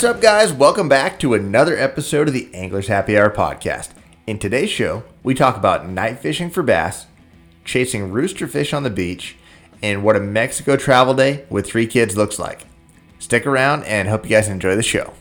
[0.00, 0.50] What's up, guys?
[0.50, 3.90] Welcome back to another episode of the Anglers Happy Hour podcast.
[4.26, 7.04] In today's show, we talk about night fishing for bass,
[7.66, 9.36] chasing rooster fish on the beach,
[9.82, 12.64] and what a Mexico travel day with three kids looks like.
[13.18, 15.12] Stick around and hope you guys enjoy the show.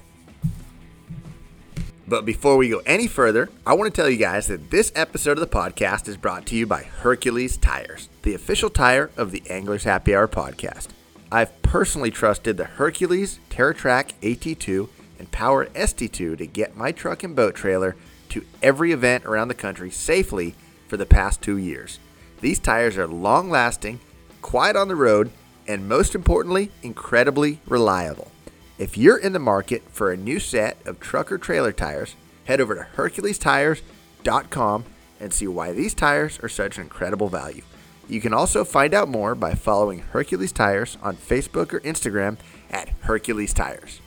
[2.07, 5.37] But before we go any further, I want to tell you guys that this episode
[5.37, 9.43] of the podcast is brought to you by Hercules Tires, the official tire of the
[9.49, 10.87] Anglers Happy Hour podcast.
[11.31, 17.35] I've personally trusted the Hercules TerraTrack AT2 and Power ST2 to get my truck and
[17.35, 17.95] boat trailer
[18.29, 20.55] to every event around the country safely
[20.87, 21.99] for the past two years.
[22.41, 23.99] These tires are long lasting,
[24.41, 25.29] quiet on the road,
[25.67, 28.31] and most importantly, incredibly reliable.
[28.79, 32.59] If you're in the market for a new set of truck or trailer tires, head
[32.59, 34.85] over to HerculesTires.com
[35.19, 37.61] and see why these tires are such an incredible value.
[38.09, 42.37] You can also find out more by following Hercules Tires on Facebook or Instagram
[42.71, 44.01] at Hercules Tires.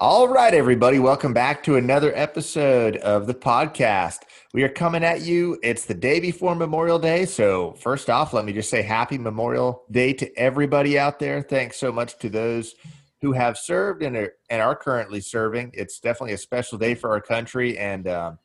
[0.00, 4.20] All right, everybody, welcome back to another episode of the podcast.
[4.54, 5.58] We are coming at you.
[5.62, 7.26] It's the day before Memorial Day.
[7.26, 11.42] So, first off, let me just say happy Memorial Day to everybody out there.
[11.42, 12.74] Thanks so much to those
[13.20, 15.70] who have served and are, and are currently serving.
[15.74, 17.76] It's definitely a special day for our country.
[17.76, 18.38] And, um,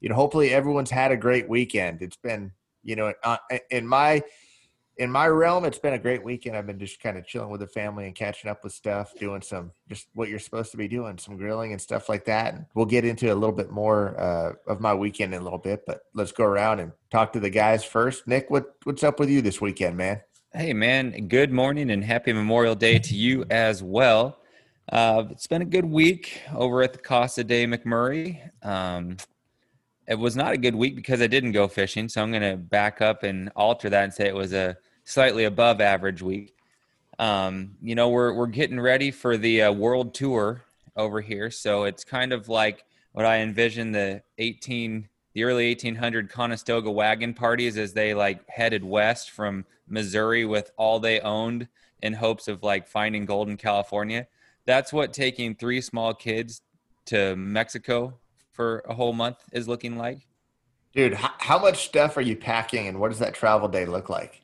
[0.00, 2.00] you know, hopefully everyone's had a great weekend.
[2.00, 3.38] It's been, you know, uh,
[3.70, 4.22] in my
[4.98, 6.56] in my realm, it's been a great weekend.
[6.56, 9.40] I've been just kind of chilling with the family and catching up with stuff, doing
[9.40, 12.54] some just what you're supposed to be doing, some grilling and stuff like that.
[12.54, 15.58] And we'll get into a little bit more uh, of my weekend in a little
[15.58, 18.26] bit, but let's go around and talk to the guys first.
[18.26, 20.20] Nick, what what's up with you this weekend, man?
[20.52, 21.28] Hey, man.
[21.28, 24.38] Good morning and happy Memorial Day to you as well.
[24.90, 28.50] Uh, it's been a good week over at the Casa de McMurray.
[28.62, 29.16] Um,
[30.06, 32.08] it was not a good week because I didn't go fishing.
[32.08, 35.44] So I'm going to back up and alter that and say it was a slightly
[35.44, 36.54] above average week.
[37.18, 40.62] Um, you know, we're we're getting ready for the uh, world tour
[40.96, 46.28] over here, so it's kind of like what I envision the 18 the early 1800
[46.28, 51.68] Conestoga wagon parties as they like headed west from Missouri with all they owned
[52.02, 54.26] in hopes of like finding gold in California.
[54.66, 56.60] That's what taking three small kids
[57.06, 58.18] to Mexico
[58.52, 60.26] for a whole month is looking like.
[60.94, 64.08] Dude, how, how much stuff are you packing and what does that travel day look
[64.10, 64.42] like?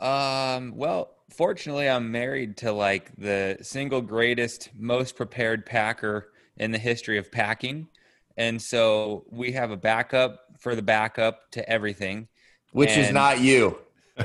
[0.00, 6.78] Um, well, fortunately, I'm married to like the single greatest, most prepared packer in the
[6.78, 7.88] history of packing.
[8.36, 12.28] And so we have a backup for the backup to everything.
[12.72, 13.78] Which and is not you.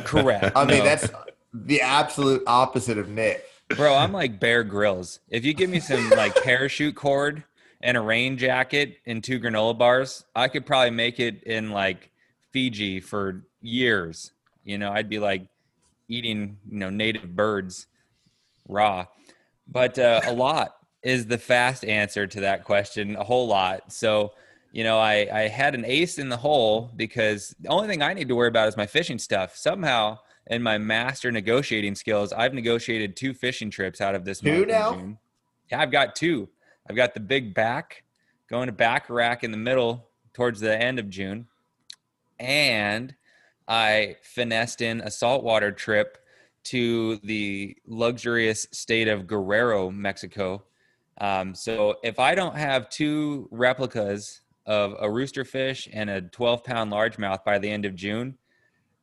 [0.06, 0.52] correct.
[0.56, 0.84] I mean, No.
[0.86, 1.10] that's
[1.54, 3.44] the absolute opposite of Nick.
[3.76, 5.20] Bro, I'm like Bear Grylls.
[5.30, 7.44] If you give me some like parachute cord
[7.88, 12.12] and a rain jacket and two granola bars, I could probably make it in like
[12.52, 14.34] Fiji for years.
[14.66, 15.48] You know, I'd be like
[16.10, 17.88] eating, you know, native birds
[18.68, 19.06] raw.
[19.70, 23.94] But uh, a lot is the fast answer to that question, a whole lot.
[23.94, 24.34] So,
[24.74, 28.14] you know, I, I had an ace in the hole because the only thing I
[28.14, 29.56] need to worry about is my fishing stuff.
[29.56, 34.66] Somehow, in my master negotiating skills, I've negotiated two fishing trips out of this Two
[34.66, 35.18] now?
[35.72, 36.50] Yeah, I've got two.
[36.90, 38.04] I've got the big back
[38.50, 41.48] going to back rack in the middle towards the end of June.
[42.40, 43.14] And
[43.68, 46.18] I finessed in a saltwater trip
[46.66, 50.64] to the luxurious state of Guerrero, Mexico.
[51.20, 56.64] Um, so if I don't have two replicas of a rooster fish and a 12
[56.64, 58.38] pound largemouth by the end of June,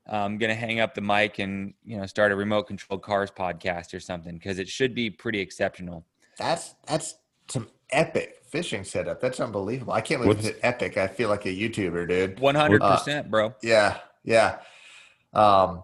[0.06, 3.94] I'm gonna hang up the mic and you know start a remote controlled cars podcast
[3.94, 6.05] or something because it should be pretty exceptional.
[6.39, 7.15] That's that's
[7.49, 9.21] some epic fishing setup.
[9.21, 9.93] That's unbelievable.
[9.93, 10.97] I can't believe What's- it's epic.
[10.97, 12.41] I feel like a YouTuber, dude.
[12.41, 13.55] 100 percent, bro.
[13.62, 14.59] Yeah, yeah.
[15.32, 15.82] Um,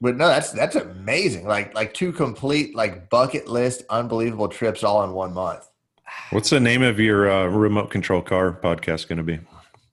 [0.00, 1.46] but no, that's that's amazing.
[1.46, 5.68] Like like two complete like bucket list, unbelievable trips all in one month.
[6.30, 9.38] What's the name of your uh, remote control car podcast going to be?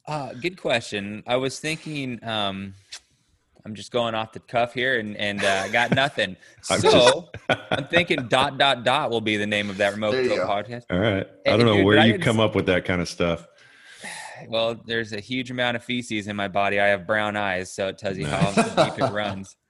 [0.07, 1.23] Uh, good question.
[1.27, 2.73] I was thinking, um,
[3.65, 6.35] I'm just going off the cuff here and, and uh, got nothing.
[6.69, 10.39] I'm so I'm thinking dot, dot, dot will be the name of that remote control
[10.47, 10.83] podcast.
[10.89, 11.27] All right.
[11.45, 13.09] Hey, I don't know dude, where you didn't come s- up with that kind of
[13.09, 13.47] stuff.
[14.47, 16.79] Well, there's a huge amount of feces in my body.
[16.79, 18.51] I have brown eyes, so it tells you how
[18.85, 19.55] deep it runs.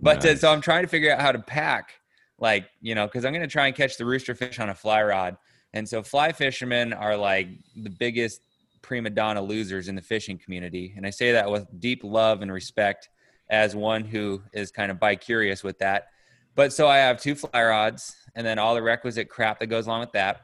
[0.00, 0.40] But uh, Nice.
[0.40, 1.90] so I'm trying to figure out how to pack,
[2.38, 4.74] like, you know, because I'm going to try and catch the rooster fish on a
[4.74, 5.36] fly rod.
[5.72, 8.40] And so fly fishermen are like the biggest
[8.82, 10.94] prima donna losers in the fishing community.
[10.96, 13.08] And I say that with deep love and respect
[13.50, 16.08] as one who is kind of bi-curious with that.
[16.54, 19.86] But so I have two fly rods and then all the requisite crap that goes
[19.86, 20.42] along with that.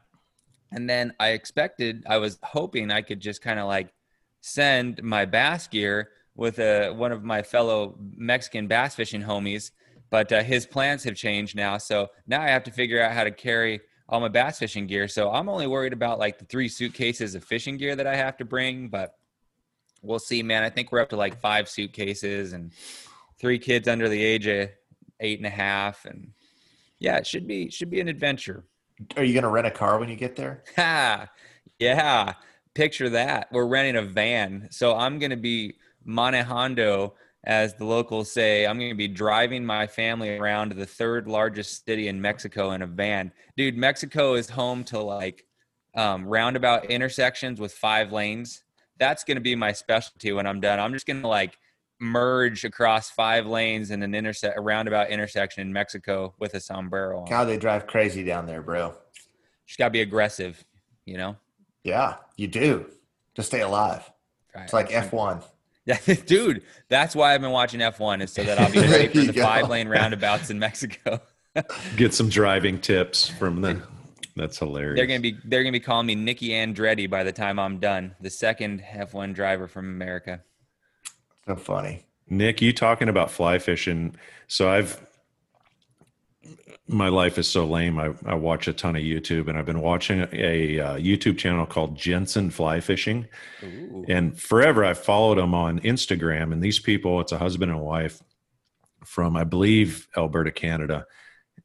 [0.73, 3.93] And then I expected, I was hoping I could just kind of like
[4.41, 9.71] send my bass gear with a, one of my fellow Mexican bass fishing homies.
[10.11, 11.79] But uh, his plans have changed now.
[11.79, 15.09] So now I have to figure out how to carry all my bass fishing gear.
[15.09, 18.37] So I'm only worried about like the three suitcases of fishing gear that I have
[18.37, 19.15] to bring, but
[20.05, 20.63] we'll see, man.
[20.63, 22.73] I think we're up to like five suitcases and
[23.39, 24.69] three kids under the age of
[25.21, 26.05] eight and a half.
[26.05, 26.33] And
[26.99, 28.65] yeah, it should be, should be an adventure.
[29.17, 30.63] Are you going to rent a car when you get there?
[30.77, 31.29] Ha,
[31.79, 32.35] yeah.
[32.75, 33.49] Picture that.
[33.53, 34.69] We're renting a van.
[34.71, 35.75] So I'm going to be
[36.07, 37.13] manejando
[37.45, 41.85] as the locals say, I'm going to be driving my family around the third largest
[41.85, 43.33] city in Mexico in a van.
[43.57, 45.45] Dude, Mexico is home to like
[45.95, 48.64] um, roundabout intersections with five lanes.
[48.99, 50.79] That's going to be my specialty when I'm done.
[50.79, 51.59] I'm just going to like
[52.01, 57.21] merge across five lanes in an interset, a roundabout intersection in Mexico with a sombrero
[57.21, 57.27] on.
[57.27, 58.95] God, they drive crazy down there, bro.
[59.67, 60.65] Just got to be aggressive,
[61.05, 61.37] you know?
[61.83, 62.87] Yeah, you do
[63.35, 64.11] to stay alive.
[64.55, 64.65] Right.
[64.65, 65.43] It's like F1.
[65.87, 69.33] Yeah, dude, that's why I've been watching F1 is so that I'll be ready for
[69.33, 71.21] the five lane roundabouts in Mexico.
[71.97, 73.83] Get some driving tips from the.
[74.37, 74.99] That's hilarious.
[74.99, 78.17] They're gonna be they're gonna be calling me Nicky Andretti by the time I'm done,
[78.21, 80.43] the second F1 driver from America.
[81.47, 82.07] So funny.
[82.29, 84.17] Nick, you talking about fly fishing?
[84.49, 85.01] So I've
[86.87, 87.99] my life is so lame.
[87.99, 91.65] I, I watch a ton of YouTube, and I've been watching a, uh YouTube channel
[91.65, 93.29] called Jensen Fly Fishing.
[93.63, 94.05] Ooh.
[94.09, 96.53] And forever, I've followed them on Instagram.
[96.53, 98.21] And these people, it's a husband and wife
[99.05, 101.07] from, I believe, Alberta, Canada.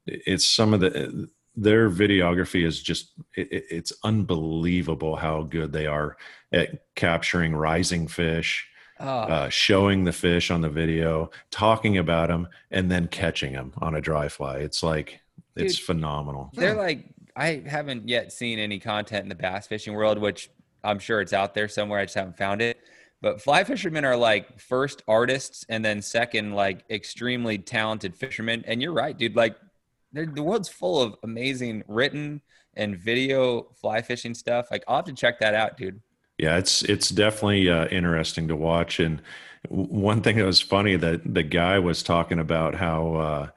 [0.05, 1.27] It's some of the
[1.61, 6.17] their videography is just it, it- it's unbelievable how good they are
[6.51, 8.65] at capturing rising fish
[9.01, 13.71] Oh, uh, showing the fish on the video, talking about them, and then catching them
[13.77, 14.57] on a dry fly.
[14.57, 15.21] It's like
[15.55, 15.85] it's Dude.
[15.85, 16.49] phenomenal.
[16.53, 20.49] they're like I haven't yet seen any content in the bass fishing world, which
[20.83, 21.99] I'm sure it's out there somewhere.
[22.01, 22.77] I just haven't found it.
[23.21, 28.65] But fly fishermen are like first artists and then second like extremely talented fishermen.
[28.67, 29.33] And you're right, dude.
[29.37, 29.68] Like they're-
[30.13, 32.41] the world's full of amazing written
[32.75, 34.67] and video fly fishing stuff.
[34.71, 36.01] Like I'll have to check that out, dude.
[36.37, 38.99] Yeah, it's it's definitely uh, interesting to watch.
[38.99, 39.21] And
[39.67, 43.47] one thing that was funny that the guy was talking about how uh,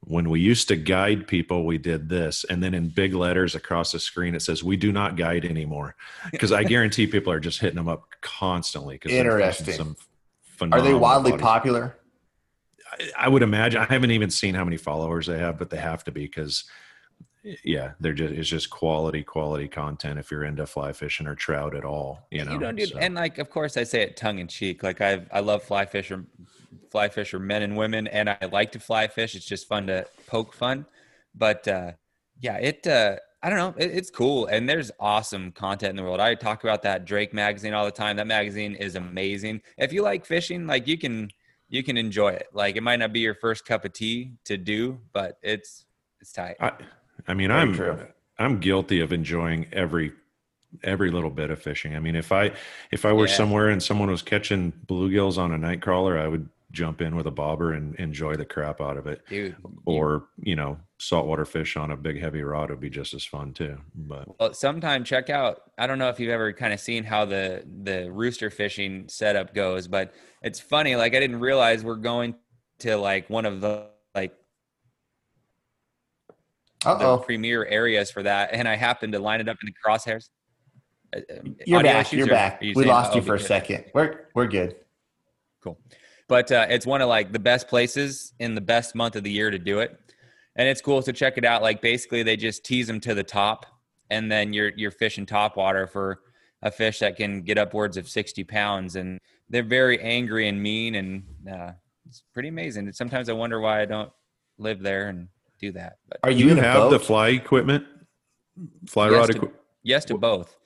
[0.00, 3.92] when we used to guide people, we did this, and then in big letters across
[3.92, 5.94] the screen it says we do not guide anymore.
[6.32, 8.96] Because I guarantee people are just hitting them up constantly.
[8.96, 9.74] Because Interesting.
[9.74, 9.96] Some
[10.72, 11.42] Are they wildly bodies.
[11.42, 11.96] popular?
[13.16, 13.80] I- would imagine.
[13.80, 16.64] I haven't even seen how many followers they have, but they have to be because,
[17.64, 20.18] yeah, they're just it's just quality, quality content.
[20.18, 22.52] If you're into fly fishing or trout at all, you know.
[22.52, 22.98] you don't do so.
[22.98, 24.82] and like of course I say it tongue in cheek.
[24.82, 26.24] Like I I love fly fisher
[26.90, 29.34] fly fisher men and women and I like to fly fish.
[29.34, 30.86] It's just fun to poke fun.
[31.34, 31.92] But uh
[32.40, 33.74] yeah, it uh I don't know.
[33.76, 36.18] It, it's cool, and there's awesome content in the world.
[36.18, 38.16] I talk about that Drake magazine all the time.
[38.16, 39.60] That magazine is amazing.
[39.76, 41.30] If you like fishing, like you can
[41.68, 42.48] you can enjoy it.
[42.52, 45.86] Like it might not be your first cup of tea to do, but it's
[46.20, 46.56] it's tight.
[46.60, 46.72] I,
[47.28, 47.98] I mean, Very I'm true.
[48.38, 50.12] I'm guilty of enjoying every
[50.82, 51.94] every little bit of fishing.
[51.94, 52.52] I mean, if I
[52.90, 53.34] if I were Yeah.
[53.34, 57.26] somewhere and someone was catching bluegills on a night crawler, I would jump in with
[57.26, 59.22] a bobber and enjoy the crap out of it.
[59.28, 59.56] Dude,
[59.86, 63.52] Or you know, saltwater fish on a big heavy rod would be just as fun
[63.54, 63.78] too.
[63.94, 65.70] But Well, sometime check out.
[65.78, 69.54] I don't know if you've ever kind of seen how the the rooster fishing setup
[69.54, 70.96] goes, but it's funny.
[70.96, 72.34] Like I didn't realize we're going
[72.80, 74.34] to like one of the like
[76.84, 80.28] the premier areas for that, and I happened to line it up in the crosshairs.
[81.14, 81.34] Uh, uh,
[81.66, 82.12] You're audio back.
[82.12, 82.60] You're or back.
[82.60, 83.84] are you We saying- lost oh, you for a second.
[83.94, 84.76] We're we're good.
[85.62, 85.78] Cool.
[86.34, 89.30] But uh, it's one of like the best places in the best month of the
[89.30, 90.00] year to do it.
[90.56, 91.62] And it's cool to check it out.
[91.62, 93.66] Like basically they just tease them to the top
[94.10, 96.22] and then you're you're fishing top water for
[96.62, 100.96] a fish that can get upwards of 60 pounds and they're very angry and mean
[100.96, 101.70] and uh,
[102.04, 102.86] it's pretty amazing.
[102.86, 104.10] And sometimes I wonder why I don't
[104.58, 105.28] live there and
[105.60, 105.98] do that.
[106.08, 106.90] But Are you, you have boat?
[106.90, 107.86] the fly equipment,
[108.88, 109.62] fly Yes rod equipment?
[109.84, 110.56] yes to both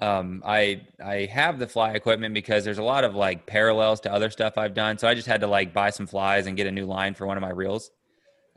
[0.00, 4.12] um, i i have the fly equipment because there's a lot of like parallels to
[4.12, 4.96] other stuff i've done.
[4.96, 7.26] So i just had to like buy some flies and get a new line for
[7.26, 7.90] one of my reels.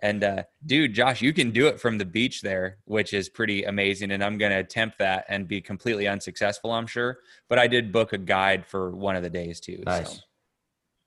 [0.02, 3.64] And uh, dude josh you can do it from the beach there which is pretty
[3.64, 4.12] amazing.
[4.12, 7.18] And i'm going to attempt that and be completely unsuccessful i'm sure.
[7.50, 10.16] But i did book a guide for one of the days too Nice.
[10.16, 10.20] so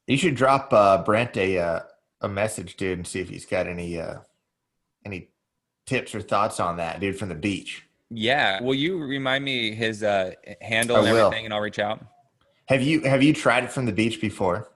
[0.06, 1.80] You should drop uh, Brent a uh,
[2.20, 4.18] a message, dude, and see if he's got any uh,
[5.04, 5.30] any
[5.87, 7.85] tips or thoughts on that, dude, from the beach.
[8.10, 11.26] Yeah will you remind me his uh, handle I and will.
[11.26, 12.04] everything and i'll reach out
[12.68, 14.68] Have you have you tried it from the beach before?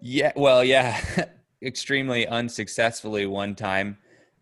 [0.00, 1.00] Yeah, well, yeah,
[1.62, 3.98] extremely unsuccessfully one time,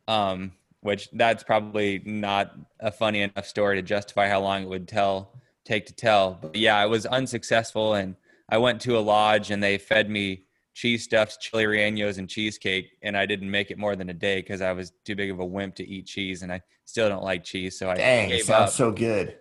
[0.09, 4.89] um, which that's probably not a funny enough story to justify how long it would
[4.89, 5.35] tell
[5.67, 6.39] take to tell.
[6.41, 8.17] But yeah, I was unsuccessful, and
[8.49, 12.91] I went to a lodge, and they fed me cheese stuffed chili rellenos and cheesecake,
[13.03, 15.41] and I didn't make it more than a day because I was too big of
[15.41, 17.79] a wimp to eat cheese, and I still don't like cheese.
[17.79, 18.75] So I Dang, gave sounds up.
[18.77, 19.37] so good.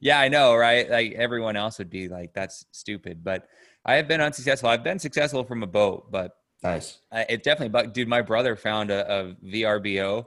[0.00, 0.88] Yeah, I know, right?
[0.90, 3.46] Like everyone else would be like, "That's stupid," but
[3.84, 4.68] I have been unsuccessful.
[4.68, 6.98] I've been successful from a boat, but Nice.
[7.12, 7.68] uh, it definitely.
[7.70, 10.26] But dude, my brother found a, a VRBO.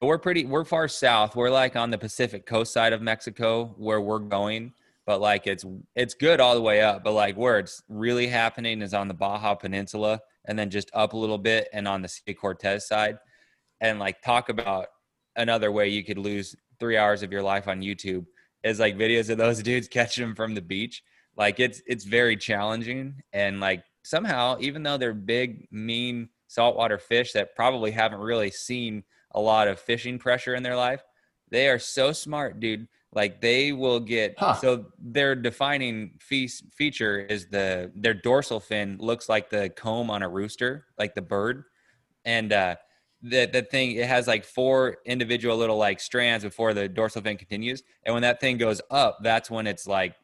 [0.00, 0.46] But we're pretty.
[0.46, 1.36] We're far south.
[1.36, 4.72] We're like on the Pacific coast side of Mexico, where we're going.
[5.06, 5.64] But like it's
[5.96, 7.02] it's good all the way up.
[7.04, 11.12] But like where it's really happening is on the Baja Peninsula, and then just up
[11.12, 13.16] a little bit, and on the Sea Cortez side.
[13.80, 14.86] And like talk about
[15.36, 18.26] another way you could lose three hours of your life on YouTube
[18.64, 21.02] is like videos of those dudes catching them from the beach.
[21.36, 27.32] Like it's it's very challenging and like somehow even though they're big mean saltwater fish
[27.32, 29.02] that probably haven't really seen
[29.34, 31.02] a lot of fishing pressure in their life,
[31.50, 32.86] they are so smart, dude.
[33.12, 34.54] Like they will get Huh.
[34.54, 40.22] so their defining fe- feature is the their dorsal fin looks like the comb on
[40.22, 41.64] a rooster, like the bird,
[42.24, 42.76] and uh,
[43.22, 47.36] that that thing it has like four individual little like strands before the dorsal fin
[47.36, 47.82] continues.
[48.04, 50.16] And when that thing goes up that's when it's like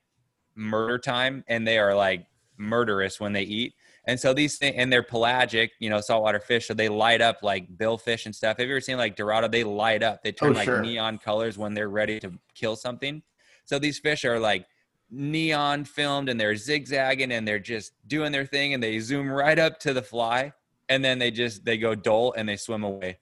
[0.54, 1.44] murder time.
[1.48, 2.26] And they are like
[2.56, 3.74] murderous when they eat
[4.08, 7.42] and so these things and they're pelagic you know saltwater fish so they light up
[7.42, 8.56] like billfish and stuff.
[8.58, 9.46] Have you ever seen like dorado?
[9.46, 10.24] They light up.
[10.24, 10.80] They turn Oh, like sure.
[10.82, 13.22] neon colors when they're ready to kill something.
[13.64, 14.66] So these fish are like
[15.10, 19.58] neon filmed and they're zigzagging and they're just doing their thing and they zoom right
[19.58, 20.52] up to the fly
[20.88, 23.18] and then they just they go dull and they swim away.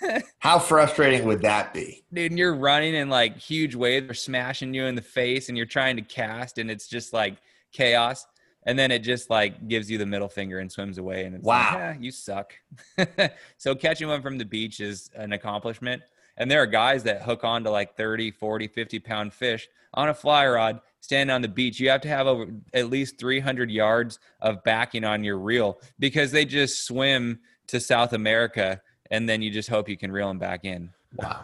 [0.40, 2.04] How frustrating would that be?
[2.12, 5.56] dude and you're running and like huge waves are smashing you in the face and
[5.56, 7.36] you're trying to cast and it's just like
[7.72, 8.26] chaos
[8.66, 11.44] and then it just like gives you the middle finger and swims away and it's
[11.44, 11.56] Wow.
[11.72, 12.52] like, "Ah, you suck
[13.56, 16.02] so catching one from the beach is an accomplishment
[16.36, 20.08] and there are guys that hook on to like 30 40 50 pound fish on
[20.10, 23.70] a fly rod standing on the beach you have to have over at least 300
[23.70, 28.80] yards of backing on your reel because they just swim to south america
[29.10, 31.40] and then you just hope you can reel them back in Wow.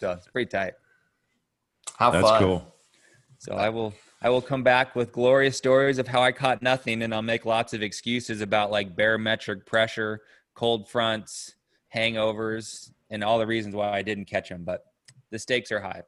[0.00, 0.72] so it's pretty tight.
[1.96, 2.42] How That's fun.
[2.42, 2.74] cool.
[3.38, 7.02] So I will I will come back with glorious stories of how I caught nothing
[7.02, 10.22] and I'll make lots of excuses about like barometric pressure,
[10.54, 11.54] cold fronts,
[11.94, 14.64] hangovers, and all the reasons why I didn't catch them.
[14.64, 14.84] But
[15.30, 16.02] the stakes are high.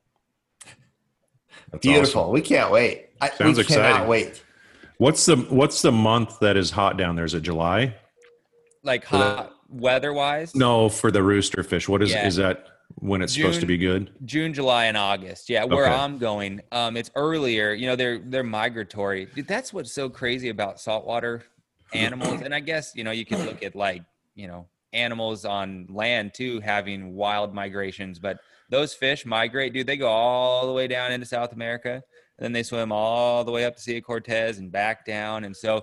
[1.70, 2.22] That's Beautiful.
[2.22, 2.32] awesome.
[2.32, 3.10] We can't wait.
[3.20, 4.08] I, Sounds we cannot exciting.
[4.08, 4.42] wait.
[4.98, 7.24] What's the what's the month that is hot down there?
[7.24, 7.94] Is it July?
[8.82, 10.54] Like hot weather wise.
[10.54, 11.88] No, for the rooster fish.
[11.88, 12.26] What is Yeah.
[12.26, 14.10] is that when it's supposed to be good?
[14.24, 15.48] June, July, and August.
[15.48, 15.94] Yeah, where Okay.
[15.94, 17.72] I'm going, um, it's earlier.
[17.72, 19.26] You know, they're they're migratory.
[19.26, 21.42] Dude, that's what's so crazy about saltwater
[21.92, 22.40] animals.
[22.42, 24.02] and I guess you know you can look at like
[24.34, 28.38] you know animals on land too having wild migrations, but
[28.70, 29.86] those fish migrate, dude.
[29.86, 33.52] They go all the way down into South America, and then they swim all the
[33.52, 35.44] way up to Sea of Cortez and back down.
[35.44, 35.82] And so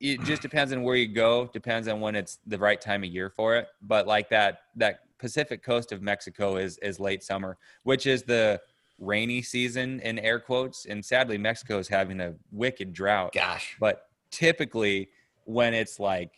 [0.00, 1.46] it just depends on where you go.
[1.52, 3.66] Depends on when it's the right time of year for it.
[3.82, 8.60] But like that that Pacific coast of Mexico is is late summer, which is the
[8.98, 10.86] rainy season in air quotes.
[10.86, 13.32] And sadly, Mexico is having a wicked drought.
[13.32, 13.76] Gosh.
[13.78, 15.08] But typically,
[15.44, 16.32] when it's like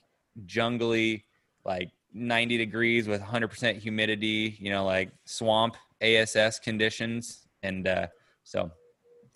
[0.46, 1.24] jungly,
[1.64, 8.06] like 90 degrees with 100% humidity, you know, like swamp ASS conditions, and uh,
[8.44, 8.70] so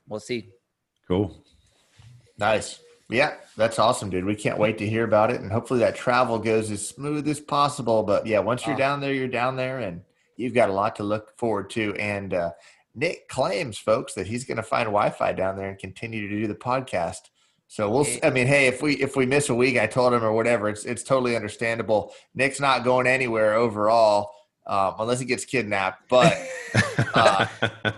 [0.09, 0.51] we'll see.
[1.07, 1.45] Cool.
[2.39, 2.81] Nice.
[3.09, 4.25] Yeah, that's awesome, dude.
[4.25, 5.41] We can't wait to hear about it.
[5.41, 8.03] And hopefully that travel goes as smooth as possible.
[8.03, 8.79] But yeah, once you're Oh.
[8.79, 10.03] down there, you're down there and
[10.37, 11.95] you've got a lot to look forward to.
[11.97, 12.51] And uh,
[12.95, 16.41] Nick claims, folks, that he's going to find Wi Fi down there and continue to
[16.41, 17.31] do the podcast.
[17.69, 18.07] So we'll.
[18.23, 20.69] I mean, hey, if we if we miss a week, I told him or whatever,
[20.69, 22.13] it's it's totally understandable.
[22.35, 24.31] Nick's not going anywhere overall,
[24.69, 26.09] um, unless he gets kidnapped.
[26.09, 26.33] But
[27.15, 27.47] Uh,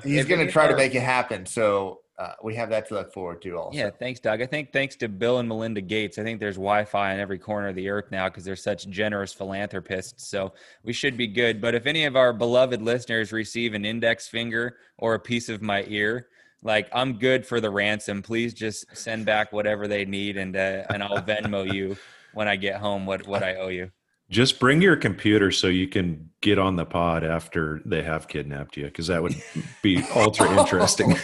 [0.05, 1.45] he's going to try to make it happen.
[1.45, 3.57] So uh, we have that to look forward to.
[3.57, 4.43] Also, Yeah, thanks, Doug.
[4.43, 7.69] I think thanks to Bill and Melinda Gates, I think there's Wi-Fi in every corner
[7.69, 10.29] of the earth now because they're such generous philanthropists.
[10.29, 11.61] So we should be good.
[11.61, 15.63] But if any of our beloved listeners receive an index finger or a piece of
[15.63, 16.27] my ear,
[16.63, 18.23] like I'm good for the ransom.
[18.23, 21.97] Please just send back whatever they need, and uh, and I'll Venmo you
[22.35, 23.93] when I get home what what I owe you.
[24.31, 28.77] Just bring your computer so you can get on the pod after they have kidnapped
[28.77, 29.35] you, because that would
[29.83, 31.11] be ultra interesting.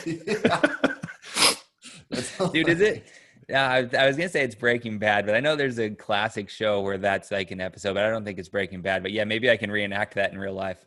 [2.52, 3.06] Dude, is it?
[3.48, 6.48] Yeah, I, I was gonna say it's Breaking Bad, but I know there's a classic
[6.48, 9.02] show where that's like an episode, but I don't think it's Breaking Bad.
[9.02, 10.84] But yeah, maybe I can reenact that in real life.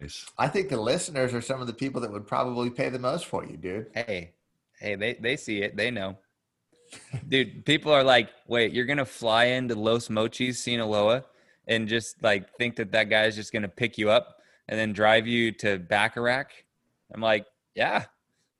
[0.00, 0.26] nice.
[0.36, 3.26] I think the listeners are some of the people that would probably pay the most
[3.26, 3.86] for you, dude.
[3.94, 4.32] Hey,
[4.80, 6.18] hey, they they see it, they know.
[7.28, 11.24] Dude, people are like, wait, you're gonna fly into Los Mochis, Sinaloa,
[11.66, 15.26] and just like think that that guy's just gonna pick you up and then drive
[15.26, 16.46] you to Baccarac?
[17.14, 18.04] I'm like, yeah.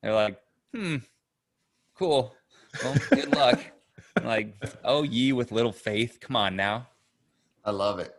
[0.03, 0.39] They're like,
[0.75, 0.97] hmm,
[1.95, 2.35] cool.
[2.83, 3.61] Well, good luck.
[4.23, 6.19] like, oh, ye with little faith.
[6.21, 6.89] Come on now.
[7.65, 8.15] I love it.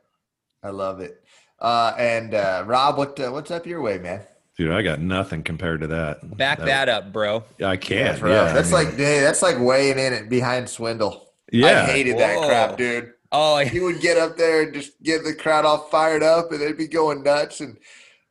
[0.63, 1.23] I love it.
[1.59, 4.21] Uh, and uh, Rob, what uh, what's up your way, man?
[4.57, 6.35] Dude, I got nothing compared to that.
[6.35, 7.43] Back that, up, bro.
[7.63, 8.19] I can't.
[8.19, 8.31] bro.
[8.31, 11.31] Yeah, that's I mean, like hey, that's like weighing in it behind Swindle.
[11.51, 11.83] yeah.
[11.83, 13.13] I hated that crap, dude.
[13.31, 16.61] Oh, He would get up there and just get the crowd all fired up, and
[16.61, 17.77] they'd be going nuts, and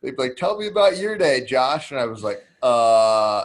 [0.02, 3.42] they'd be like, "Tell me about your day, Josh." And I was like, "Uh,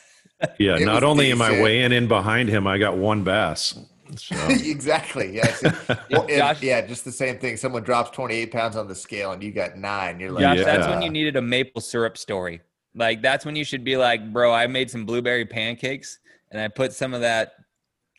[0.58, 0.78] yeah.
[0.78, 3.78] Not only am I weighing in behind him, I got one bass.
[4.16, 5.62] So, exactly, yes,
[6.10, 7.56] Well, Josh- yeah, just the same thing.
[7.56, 10.20] Someone drops twenty eight pounds on the scale, and you got nine.
[10.20, 12.60] You're like, Josh, that's when you needed a maple syrup story.
[12.94, 16.18] Like that's when you should be like, bro, I made some blueberry pancakes
[16.50, 17.52] and I put some of that.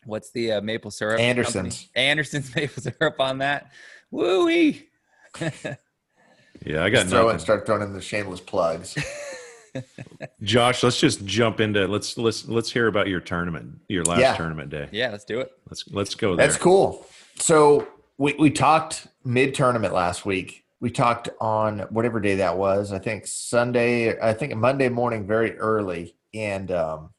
[0.08, 1.20] What's the uh, maple syrup?
[1.20, 1.82] Anderson's.
[1.82, 1.90] company?
[1.94, 3.70] Anderson's maple syrup on that.
[4.10, 4.88] Woo wee.
[6.64, 8.96] yeah, I got just throw it and start throwing in the shameless plugs.
[10.42, 14.34] Josh, let's just jump into let's let's let's hear about your tournament, your last Yeah.
[14.34, 14.88] tournament day.
[14.92, 15.50] yeah, let's do it.
[15.68, 16.46] Let's let's go there.
[16.46, 17.06] That's cool.
[17.36, 17.86] So
[18.16, 20.64] we, we talked mid tournament last week.
[20.80, 22.92] We talked on whatever day that was.
[22.92, 26.16] I think Sunday, I think Monday morning, very early.
[26.34, 27.10] And um,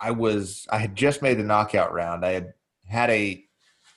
[0.00, 2.24] I was, I had just made the knockout round.
[2.24, 2.54] I had
[2.88, 3.44] had a,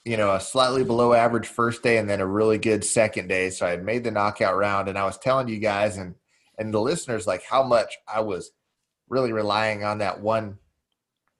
[0.04, 3.50] you know, a slightly below average first day and then a really good second day.
[3.50, 6.14] So I had made the knockout round and I was telling you guys and,
[6.58, 8.50] and the listeners like how much I was
[9.08, 10.58] really relying on that one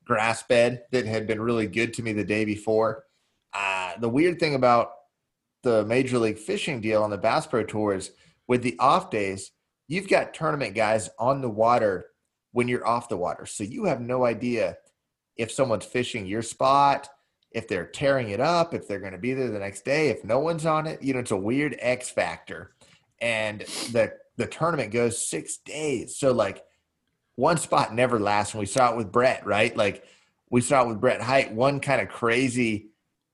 [0.04, 3.04] grass bed that had been really good to me the day before.
[3.52, 4.92] Uh, the weird thing about
[5.62, 8.10] the Major League Fishing deal on the Bass Pro Tour is
[8.46, 9.52] with the off days,
[9.88, 12.06] you've got tournament guys on the water
[12.54, 13.46] when you're off the water.
[13.46, 14.76] So you have no idea
[15.36, 17.08] if someone's fishing your spot,
[17.50, 20.22] if they're tearing it up, if they're going to be there the next day, if
[20.22, 21.02] no one's on it.
[21.02, 22.70] You know, it's a weird X factor.
[23.20, 26.16] And the the tournament goes six days.
[26.16, 26.62] So like
[27.34, 28.54] one spot never lasts.
[28.54, 29.76] And we saw it with Brett, right?
[29.76, 30.04] Like
[30.48, 31.52] we saw it with Brett Hite.
[31.52, 32.90] One kind of crazy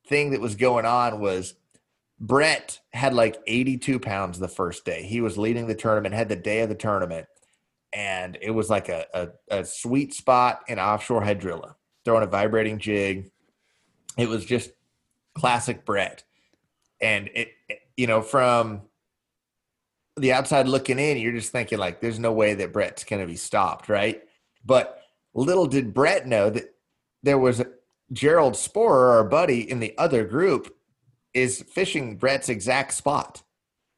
[0.07, 1.53] thing that was going on was
[2.19, 5.03] Brett had like 82 pounds the first day.
[5.03, 7.27] He was leading the tournament, had the day of the tournament,
[7.93, 9.29] and it was like a, a,
[9.61, 11.75] a sweet spot in offshore hydrilla,
[12.05, 13.31] throwing a vibrating jig.
[14.17, 14.71] It was just
[15.35, 16.25] classic Brett.
[17.01, 18.81] And it, it- you know, from
[20.17, 23.27] the outside looking in, you're just thinking like, there's no way that Brett's going to
[23.27, 24.23] be stopped, right?
[24.65, 25.03] But
[25.35, 26.75] little did Brett know that
[27.23, 27.63] there was
[28.13, 30.75] Gerald Spohrer, our buddy in the other group,
[31.35, 33.43] is fishing Brett's exact spot.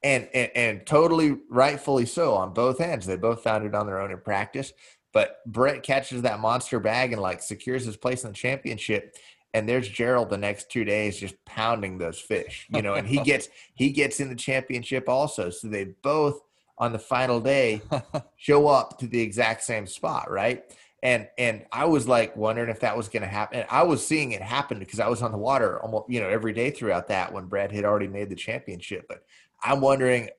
[0.03, 3.05] And, and and totally rightfully so on both ends.
[3.05, 4.73] They both found it on their own in practice.
[5.13, 9.15] But Brett catches that monster bag and like secures his place in the championship.
[9.53, 13.17] And there's Gerald the next two days just pounding those fish, you know, and he
[13.23, 15.49] gets he gets in the championship also.
[15.49, 16.41] So they both
[16.77, 17.81] on the final day
[18.35, 20.65] show up to the exact same spot, right?
[21.03, 23.59] And and I was like wondering if that was going to happen.
[23.59, 26.29] And I was seeing it happen because I was on the water almost you know
[26.29, 29.05] every day throughout that when Brad had already made the championship.
[29.09, 29.23] But
[29.61, 30.29] I'm wondering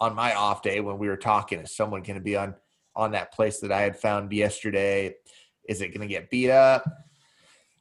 [0.00, 2.54] on my off day when we were talking, is someone going to be on
[2.96, 5.14] on that place that I had found yesterday?
[5.68, 6.84] Is it going to get beat up?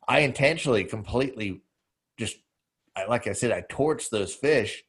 [0.06, 1.62] I intentionally completely
[2.20, 2.36] just
[3.08, 4.84] like I said, I torched those fish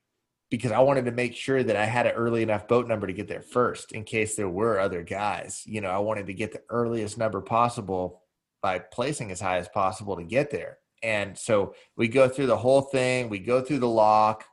[0.54, 3.12] because I wanted to make sure that I had an early enough boat number to
[3.12, 5.64] get there first in case there were other guys.
[5.66, 8.22] You know, I wanted to get the earliest number possible
[8.62, 10.78] by placing as high as possible to get there.
[11.02, 14.44] And so we go through the whole thing, we go through the lock,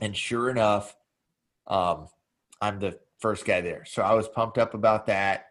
[0.00, 0.94] and sure enough,
[1.66, 2.06] um,
[2.60, 3.84] I'm the first guy there.
[3.84, 5.46] So I was pumped up about that.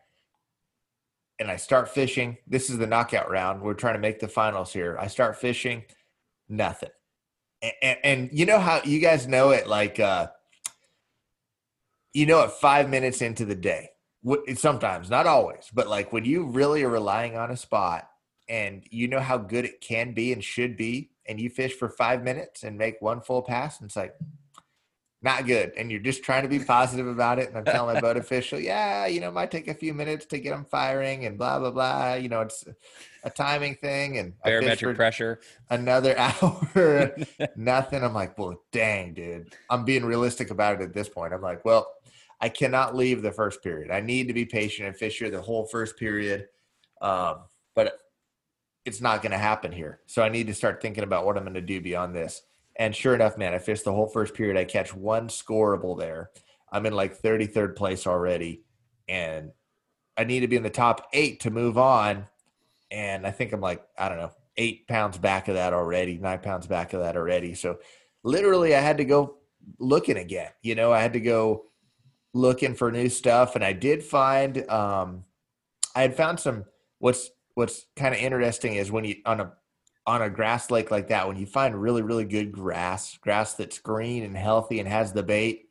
[1.40, 2.38] And I start fishing.
[2.48, 3.62] This is the knockout round.
[3.62, 4.96] We're trying to make the finals here.
[4.98, 5.84] I start fishing,
[6.48, 6.92] nothing
[7.62, 10.28] and, and, you know how you guys know it like uh
[12.14, 13.90] you know it five minutes into the day.
[14.56, 18.08] Sometimes not always but like when you really are relying on a spot
[18.48, 21.90] and you know how good it can be and should be and you fish for
[21.90, 24.16] five minutes and make one full pass and it's like
[25.22, 28.02] not good and you're just trying to be positive about it and i'm telling my
[28.02, 31.26] boat official yeah you know it might take a few minutes to get them firing
[31.26, 32.66] and blah blah blah you know it's
[33.24, 35.40] a timing thing and Barometric pressure.
[35.70, 37.16] another hour,
[37.56, 38.04] nothing.
[38.04, 39.54] I'm like, well, dang, dude.
[39.70, 41.34] I'm being realistic about it at this point.
[41.34, 41.88] I'm like, well,
[42.40, 43.92] I cannot leave the first period.
[43.92, 46.48] I need to be patient and fish here the whole first period.
[47.02, 47.42] Um,
[47.76, 48.00] but
[48.86, 50.00] it's not going to happen here.
[50.08, 52.42] So I need to start thinking about what I'm going to do beyond this.
[52.78, 54.58] And sure enough, man, I fished the whole first period.
[54.58, 56.32] I catch one scoreable there.
[56.72, 58.64] I'm in like 33rd place already.
[59.08, 59.52] And
[60.18, 62.26] I need to be in the top eight to move on.
[62.90, 66.40] And I think I'm like, I don't know, eight pounds back of that already, nine
[66.40, 67.54] pounds back of that already.
[67.54, 67.80] So
[68.24, 69.38] literally, I had to go
[69.80, 70.52] looking again.
[70.62, 71.66] You know, I had to go
[72.34, 74.70] looking for new stuff, and I did find.
[74.70, 75.26] Um,
[75.96, 76.66] I had found some.
[77.00, 79.54] What's What's kind of interesting is when you on a
[80.08, 83.80] on a grass lake like that, when you find really, really good grass, grass that's
[83.80, 85.70] green and healthy and has the bait,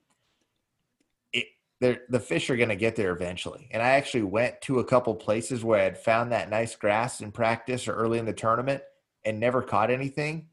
[1.33, 1.47] it
[1.81, 3.69] the fish are going to get there eventually.
[3.71, 7.21] And I actually went to a couple places where I had found that nice grass
[7.21, 8.83] in practice or early in the tournament
[9.25, 10.47] and never caught anything,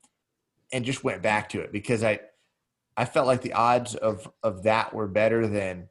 [0.71, 2.19] and just went back to it because I
[2.95, 5.89] I felt like the odds of of that were better than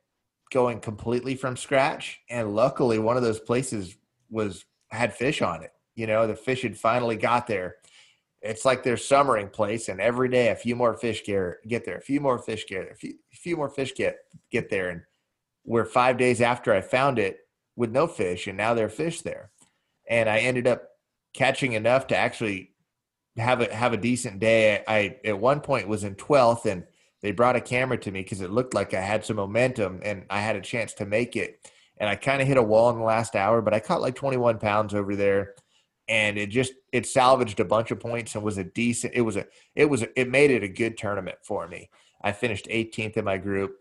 [0.50, 2.20] going completely from scratch.
[2.30, 3.96] And luckily, one of those places
[4.30, 5.72] was had fish on it.
[5.96, 7.76] You know, the fish had finally got there.
[8.42, 11.96] It's like their summering place, and every day a few more fish get, get there,
[11.96, 14.18] a few more fish get, a few, a few more fish get
[14.52, 15.02] get there, and
[15.64, 17.38] we're five days after I found it
[17.74, 19.50] with no fish, and now there are fish there,
[20.08, 20.82] and I ended up
[21.32, 22.70] catching enough to actually
[23.38, 24.84] have a have a decent day.
[24.86, 26.84] I at one point was in twelfth, and
[27.22, 30.24] they brought a camera to me because it looked like I had some momentum, and
[30.28, 32.98] I had a chance to make it and I kind of hit a wall in
[32.98, 35.54] the last hour, but I caught like 21 pounds over there
[36.08, 39.36] and it just it salvaged a bunch of points and was a decent it was
[39.36, 41.90] a it was a, it made it a good tournament for me.
[42.22, 43.76] I finished 18th in my group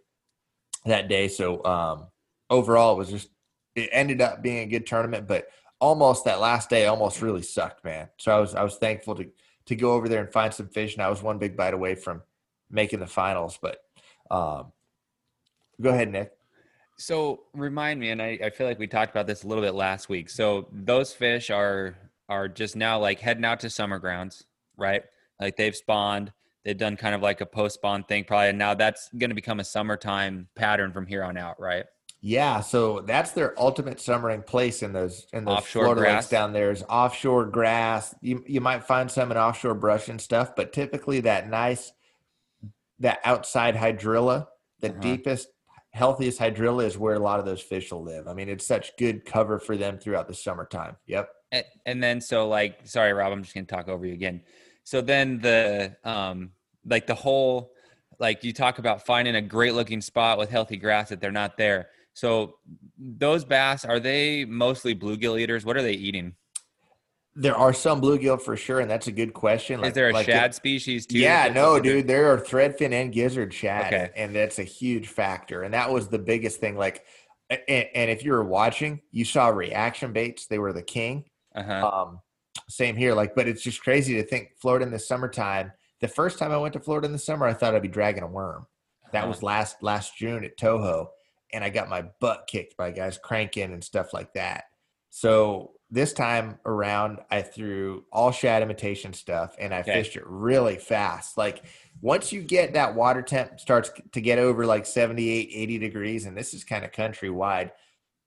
[0.85, 2.07] that day, so um
[2.49, 3.29] overall it was just
[3.75, 5.47] it ended up being a good tournament, but
[5.79, 8.09] almost that last day almost really sucked, man.
[8.17, 9.29] So I was I was thankful to
[9.65, 11.95] to go over there and find some fish and I was one big bite away
[11.95, 12.21] from
[12.69, 13.79] making the finals, but
[14.31, 14.71] um
[15.81, 16.31] go ahead, Nick.
[16.97, 19.75] So remind me, and I, I feel like we talked about this a little bit
[19.75, 20.29] last week.
[20.29, 21.97] So those fish are
[22.29, 24.45] are just now like heading out to summer grounds,
[24.77, 25.03] right?
[25.39, 26.31] Like they've spawned,
[26.63, 28.49] they've done kind of like a post spawn thing, probably.
[28.49, 31.85] And now that's going to become a summertime pattern from here on out, right?
[32.21, 36.23] Yeah, so that's their ultimate summering place in those in those offshore Florida grass.
[36.23, 38.15] lakes down there is offshore grass.
[38.21, 41.91] You you might find some in offshore brush and stuff, but typically that nice
[42.97, 44.47] that outside hydrilla,
[44.79, 45.01] the uh-huh.
[45.01, 45.49] deepest
[45.95, 48.27] healthiest hydrilla is where a lot of those fish will live.
[48.27, 50.97] I mean, it's such good cover for them throughout the summertime.
[51.07, 51.29] Yep.
[51.85, 54.41] And then so like, sorry, Rob, I'm just gonna talk over you again.
[54.83, 56.51] So then the um
[56.85, 57.71] like the whole
[58.19, 61.55] like you talk about finding a great looking spot with healthy grass that they're not
[61.55, 61.87] there.
[62.13, 62.57] So
[62.97, 65.63] those bass are they mostly bluegill eaters?
[65.63, 66.35] What are they eating?
[67.37, 69.81] There are some bluegill for sure, and that's a good question.
[69.81, 71.19] Like, Is there a like shad it, species too?
[71.19, 72.07] Yeah, no, dude.
[72.07, 74.11] There are threadfin and gizzard shad, okay.
[74.15, 75.63] and that's a huge factor.
[75.63, 76.77] And that was the biggest thing.
[76.77, 77.03] Like,
[77.49, 81.25] and, and if you were watching, you saw reaction baits; they were the king.
[81.53, 81.87] Uh-huh.
[81.87, 82.19] Um,
[82.69, 83.13] same here.
[83.13, 85.73] Like, but it's just crazy to think Florida in the summertime.
[85.99, 88.23] The first time I went to Florida in the summer, I thought I'd be dragging
[88.23, 88.65] a worm.
[89.11, 89.27] That uh-huh.
[89.27, 91.07] was last last June at Toho,
[91.51, 94.65] and I got my butt kicked by guys cranking and stuff like that.
[95.09, 99.93] So this time around, I threw all shad imitation stuff and I okay.
[99.93, 101.37] fished it really fast.
[101.37, 101.63] Like
[102.01, 106.37] once you get that water temp starts to get over like 78, 80 degrees, and
[106.37, 107.71] this is kind of countrywide,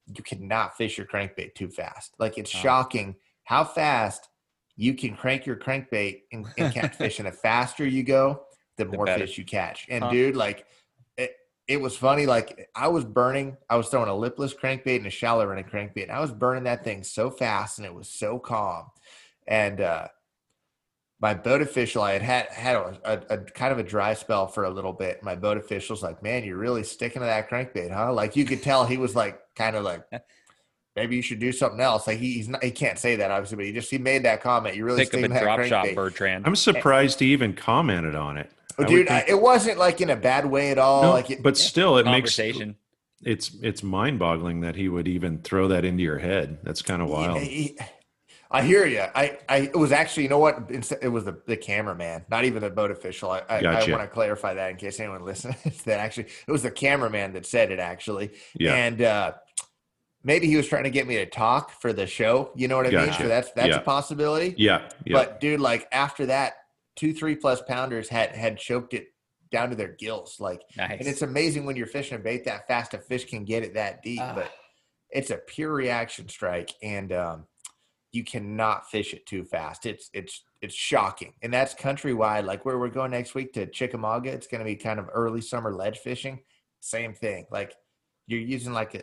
[0.06, 2.14] you cannot fish your crankbait too fast.
[2.18, 2.58] Like it's oh.
[2.58, 4.30] shocking how fast
[4.74, 7.18] you can crank your crankbait and, and catch fish.
[7.18, 8.44] and the faster you go,
[8.78, 9.26] the, the more better.
[9.26, 9.84] fish you catch.
[9.90, 10.10] And huh.
[10.10, 10.64] dude, like
[11.68, 12.24] it was funny.
[12.24, 16.04] Like I was burning, I was throwing a lipless crankbait and a shallow running crankbait.
[16.04, 18.86] And I was burning that thing so fast and it was so calm.
[19.46, 20.08] And uh,
[21.20, 24.46] my boat official, I had had, had a, a, a, kind of a dry spell
[24.46, 25.22] for a little bit.
[25.22, 28.14] My boat official's like, man, you're really sticking to that crankbait, huh?
[28.14, 30.04] Like you could tell he was like, kind of like,
[30.96, 32.06] maybe you should do something else.
[32.06, 34.40] Like he, he's not, he can't say that obviously, but he just, he made that
[34.40, 34.74] comment.
[34.74, 36.46] You really think of a drop shot, Bertrand.
[36.46, 38.50] I'm surprised he even commented on it.
[38.78, 41.02] Oh, dude, I, it wasn't like in a bad way at all.
[41.02, 45.38] No, like, it, but still, it makes it's it's mind boggling that he would even
[45.38, 46.58] throw that into your head.
[46.62, 47.38] That's kind of wild.
[47.38, 47.76] He,
[48.50, 49.04] I hear you.
[49.14, 50.70] I, I, it was actually, you know what?
[50.70, 53.30] It was the, the cameraman, not even the boat official.
[53.30, 53.92] I, I, gotcha.
[53.92, 55.82] I want to clarify that in case anyone listens.
[55.82, 58.30] that actually, it was the cameraman that said it actually.
[58.54, 58.74] Yeah.
[58.74, 59.32] And uh,
[60.24, 62.50] maybe he was trying to get me to talk for the show.
[62.54, 63.10] You know what I gotcha.
[63.10, 63.20] mean?
[63.20, 63.76] So that's that's yeah.
[63.76, 64.54] a possibility.
[64.56, 64.88] Yeah.
[65.04, 65.12] yeah.
[65.12, 66.54] But dude, like after that,
[66.98, 69.06] two three plus pounders had had choked it
[69.50, 70.36] down to their gills.
[70.40, 70.98] Like, nice.
[70.98, 73.74] and it's amazing when you're fishing a bait that fast, a fish can get it
[73.74, 74.20] that deep.
[74.20, 74.52] Uh, but
[75.10, 77.46] it's a pure reaction strike, and um,
[78.12, 79.86] you cannot fish it too fast.
[79.86, 82.44] It's it's it's shocking, and that's countrywide.
[82.44, 85.40] Like where we're going next week to Chickamauga, it's going to be kind of early
[85.40, 86.40] summer ledge fishing.
[86.80, 87.46] Same thing.
[87.50, 87.74] Like
[88.26, 89.02] you're using like a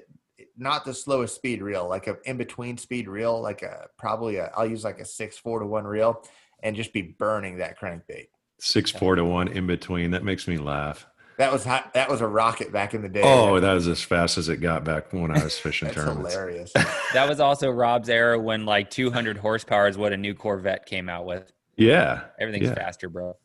[0.58, 4.51] not the slowest speed reel, like a in between speed reel, like a probably a
[4.55, 6.23] I'll use like a six four to one reel
[6.65, 8.28] and just be burning that crankbait.
[8.58, 10.12] Six four to one in between.
[10.12, 11.06] That makes me laugh.
[11.38, 11.93] That was hot.
[11.93, 13.21] That was a rocket back in the day.
[13.23, 16.34] Oh, that was as fast as it got back when I was fishing That's tournaments.
[16.34, 16.73] Hilarious.
[17.13, 21.08] that was also Rob's era when like 200 horsepower is what a new Corvette came
[21.08, 21.51] out with.
[21.75, 22.75] Yeah, everything's yeah.
[22.75, 23.36] faster, bro.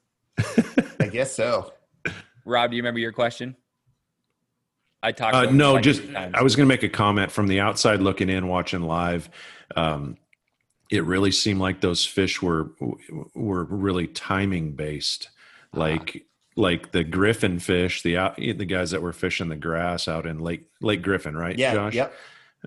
[1.00, 1.72] I guess so.
[2.46, 3.56] Rob, do you remember your question?
[5.02, 5.34] I talked.
[5.34, 8.46] Uh, no, just I was going to make a comment from the outside looking in,
[8.46, 9.28] watching live.
[9.74, 10.16] Um,
[10.90, 12.70] it really seemed like those fish were
[13.34, 15.28] were really timing based,
[15.72, 15.80] Uh-huh.
[15.80, 16.26] like
[16.56, 20.66] like the griffin fish, the the guys that were fishing the grass out in Lake
[20.80, 21.56] Lake Griffin, right?
[21.58, 21.74] Yeah.
[21.74, 21.94] Josh?
[21.94, 22.12] Yep.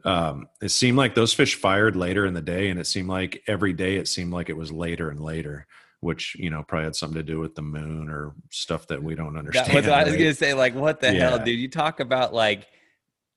[0.05, 3.43] um, it seemed like those fish fired later in the day and it seemed like
[3.45, 5.67] every day it seemed like it was later and later
[5.99, 9.13] which you know probably had something to do with the moon or stuff that we
[9.15, 10.53] don't understand That was what I was gonna say.
[10.55, 11.43] Like, what the hell, Yeah.
[11.45, 11.59] dude?
[11.59, 12.67] You talk about like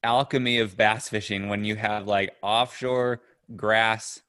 [0.03, 3.21] alchemy of bass fishing when you have like offshore
[3.55, 4.21] grass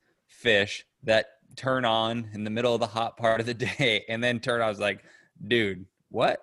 [0.48, 1.26] fish that
[1.58, 4.62] turn on in the middle of the hot part of the day and then turn.
[4.62, 5.04] I was like,
[5.48, 6.40] dude, what?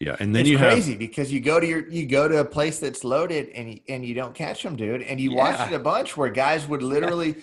[0.00, 2.44] yeah and then it's you crazy because you go to your you go to a
[2.44, 5.02] place that's loaded and you, and you don't catch them, dude.
[5.02, 5.70] And you watched Yeah.
[5.70, 7.34] it a bunch where guys would literally,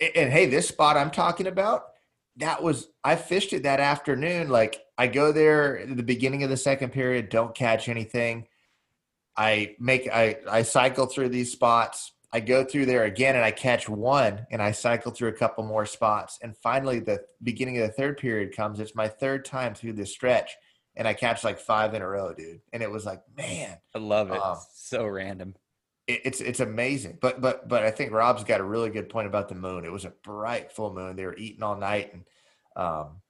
[0.00, 1.86] and, and hey, this spot I'm talking about,
[2.36, 4.48] that was I fished it that afternoon.
[4.48, 8.46] Like I go there at the beginning of the second period, don't catch anything.
[9.36, 12.12] I make I I cycle through these spots.
[12.34, 15.62] I go through there again and I catch one and I cycle through a couple
[15.64, 16.40] more spots.
[16.42, 18.80] And finally the beginning of the third period comes.
[18.80, 20.50] It's my third time through this stretch
[20.96, 22.60] and I catch like five in a row, dude.
[22.72, 24.42] And it was like, man, I love it.
[24.42, 25.54] Um, so random.
[26.06, 27.18] it, it's it's amazing.
[27.20, 29.84] But but but I think Rob's got a really good point about the moon.
[29.84, 31.16] It was a bright full moon.
[31.16, 32.24] They were eating all night, and
[32.76, 33.20] um,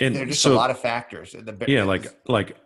[0.00, 1.32] and there are just so a lot of factors.
[1.32, 2.56] The, yeah like like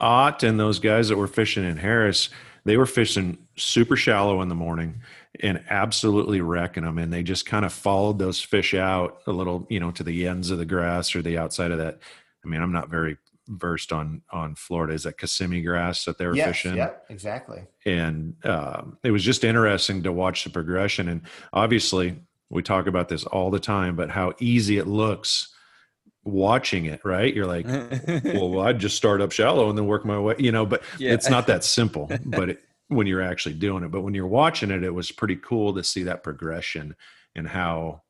[0.00, 2.28] ott and those guys that were fishing in harris
[2.64, 5.00] they were fishing super shallow in the morning
[5.42, 9.66] and absolutely wrecking them and they just kind of followed those fish out a little
[9.68, 11.98] you know to the ends of the grass or the outside of that
[12.44, 13.16] i mean i'm not very
[13.48, 17.64] versed on on florida is that kissimmee grass that they were yes, fishing yep, exactly.
[17.84, 22.16] and um, it was just interesting to watch the progression and obviously
[22.50, 25.48] we talk about this all the time but how easy it looks
[26.24, 27.66] watching it right you're like
[28.24, 31.12] well i'd just start up shallow and then work my way you know but Yeah.
[31.14, 32.62] it's not that simple but it,
[32.94, 35.82] when you're actually doing it but when you're watching it it was pretty cool to
[35.84, 36.94] see that progression
[37.34, 38.02] and how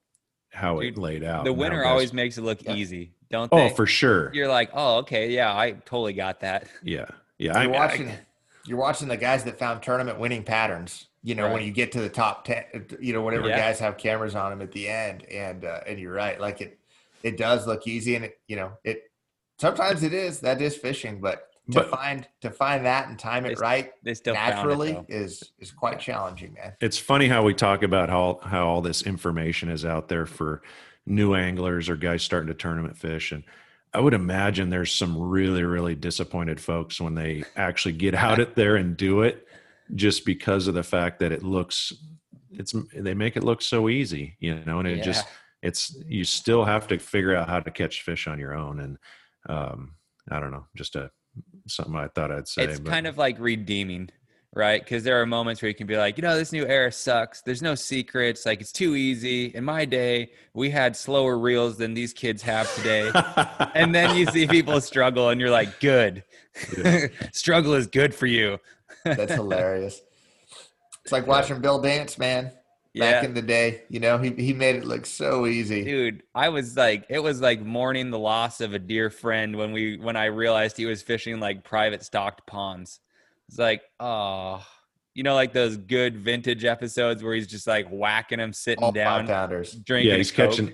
[0.51, 2.75] how Dude, it laid out the winner guys- always makes it look Yeah.
[2.75, 3.57] easy, don't they?
[3.57, 3.75] oh they?
[3.75, 6.69] for sure You're like, oh, okay, yeah, I totally got that.
[6.83, 7.07] yeah
[7.39, 8.09] yeah You're I, watching.
[8.11, 8.19] I,
[8.67, 11.07] you're watching the guys that found tournament winning patterns.
[11.25, 12.65] You know, when you get to the top ten,
[13.01, 13.59] you know, whenever Yeah.
[13.59, 16.79] guys have cameras on them at the end, and uh, and you're right, like it,
[17.23, 19.05] it does look easy, and it, you know, it
[19.61, 23.45] sometimes it is that is fishing, but to But- find to find that and time
[23.47, 25.07] it right They still naturally though.
[25.09, 26.75] is is quite challenging, man.
[26.81, 30.63] it's funny how we talk about how how all this information is out there for
[31.07, 33.43] new anglers or guys starting to tournament fish and
[33.93, 38.55] i would imagine there's some really really disappointed folks when they actually get out it
[38.55, 39.47] there and do it
[39.97, 41.93] just because of the fact that it looks
[42.53, 45.05] it's they make it look so easy you know and it Yeah.
[45.05, 45.27] just
[45.63, 48.99] it's you still have to figure out how to catch fish on your own and
[49.49, 49.95] um
[50.31, 51.11] i don't know just a
[51.67, 54.09] something i thought i'd say it's but- kind of like redeeming
[54.55, 54.83] right?
[54.83, 57.41] Because there are moments where you can be like you know this new era sucks.
[57.41, 58.45] There's no secrets.
[58.45, 59.47] Like it's too easy.
[59.47, 63.11] In my day we had slower reels than these kids have today.
[63.75, 66.25] And then you see people struggle and you're like good.
[66.77, 67.07] Yeah.
[67.33, 68.59] struggle is good for you.
[69.05, 70.03] That's hilarious.
[71.03, 72.53] It's like watching Bill dance, man.
[72.95, 75.83] Back yeah in the day, you know, he he made it look so easy.
[75.83, 79.73] dude i was like it was like mourning the loss of a dear friend when
[79.73, 83.01] we when i realized he was fishing like private stocked ponds
[83.49, 84.63] it's like oh
[85.15, 88.93] you know like those good vintage episodes where he's just like whacking him sitting All
[88.93, 89.73] down five pounders.
[89.73, 90.51] drinking yeah he's Coke.
[90.51, 90.73] catching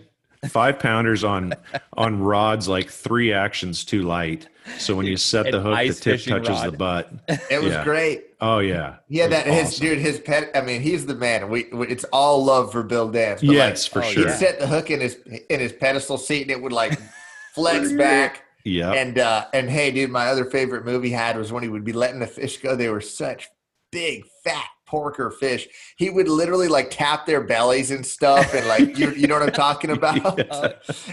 [0.48, 1.52] five pounders on
[1.94, 4.48] on rods like three actions too light
[4.78, 7.10] so when you set the hook the tip fishing touches the butt
[7.50, 7.84] It was Yeah.
[7.84, 8.24] great.
[8.40, 9.86] oh yeah Yeah, that his awesome.
[9.86, 10.50] dude, his pet.
[10.54, 11.48] I mean, he's the man.
[11.50, 13.40] We, we it's all love for Bill Dance.
[13.40, 15.16] But yes for oh, sure he'd set the hook in his
[15.50, 16.98] in his pedestal seat, and it would like
[17.54, 18.44] flex back.
[18.64, 21.84] yeah And uh and hey, dude, my other favorite movie had was when he would
[21.84, 22.76] be letting the fish go.
[22.76, 23.48] They were such
[23.90, 25.68] big, fat porker fish.
[25.96, 29.42] He would literally like tap their bellies and stuff, and like you, you know what
[29.44, 30.40] I'm talking about.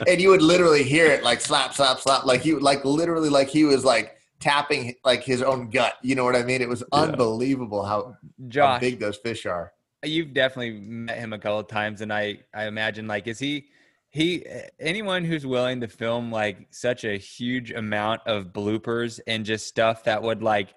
[0.07, 2.25] and you would literally hear it like slap, slap, slap.
[2.25, 5.93] Like he would like literally like he was like tapping like his own gut.
[6.01, 6.61] You know what I mean?
[6.61, 7.01] It was Yeah.
[7.01, 9.71] unbelievable how, how josh big those fish are.
[10.03, 13.65] you've definitely met him a couple of times and i i imagine like is he
[14.09, 14.45] he
[14.79, 20.03] anyone who's willing to film like such a huge amount of bloopers and just stuff
[20.03, 20.75] that would like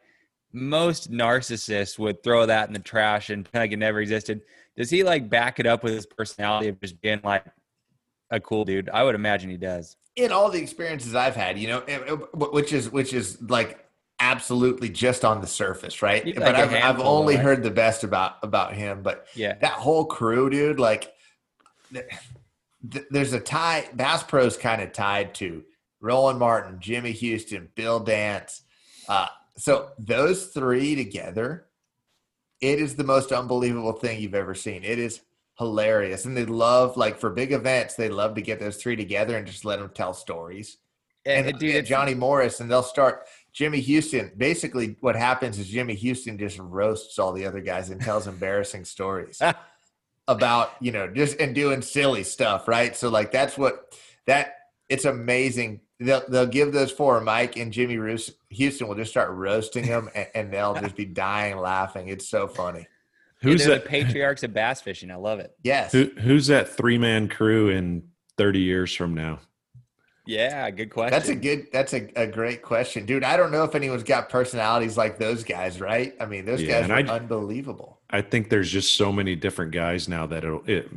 [0.53, 4.41] most narcissists would throw that in the trash and like it never existed
[4.77, 7.45] does he like back it up with his personality of just being like
[8.31, 11.69] a cool dude i would imagine he does in all the experiences I've had, you
[11.69, 11.81] know,
[12.35, 13.85] which is which is like
[14.21, 16.25] absolutely just on the surface, right?
[16.25, 17.45] But like a I've, I've only right?
[17.45, 19.03] heard the best about about him.
[19.03, 21.13] But yeah that whole crew, dude, like
[21.93, 22.07] th-
[22.91, 23.89] th- there's a tie.
[23.95, 25.63] Bass Pro's kind of tied to
[26.01, 28.63] Roland Martin, Jimmy Houston, Bill Dance.
[29.09, 31.67] Uh, so those three together,
[32.61, 34.85] it is the most unbelievable thing you've ever seen.
[34.85, 35.21] It is
[35.59, 36.25] hilarious.
[36.25, 39.47] And they love like for big events, they love to get those three together and
[39.47, 40.79] just let them tell stories.
[41.27, 44.33] And, And, and uh, dude, Johnny Morris, and they'll start Jimmy Houston.
[44.37, 48.85] Basically, what happens is Jimmy Houston just roasts all the other guys and tells embarrassing
[48.85, 49.43] stories
[50.29, 52.97] about you know just and doing silly stuff, right?
[52.97, 53.95] So like that's what
[54.27, 54.55] that
[54.89, 55.81] it's amazing.
[56.01, 60.09] They'll they'll give those four Mike and Jimmy Roos, Houston will just start roasting them,
[60.15, 62.09] and, and they'll just be dying laughing.
[62.09, 62.87] It's so funny.
[63.41, 63.85] Who's they're that?
[63.85, 65.11] the patriarchs of bass fishing.
[65.11, 65.55] I love it.
[65.63, 65.93] Yes.
[65.93, 69.41] Who, who's that three man crew in 30 years from now?
[70.27, 71.11] Yeah, good question.
[71.13, 71.69] That's a good.
[71.73, 73.25] That's a, a great question, dude.
[73.25, 76.15] I don't know if anyone's got personalities like those guys, right?
[76.21, 77.99] I mean, those Yeah, guys are I- unbelievable.
[78.11, 80.89] I think there's just so many different guys now that it'll, it,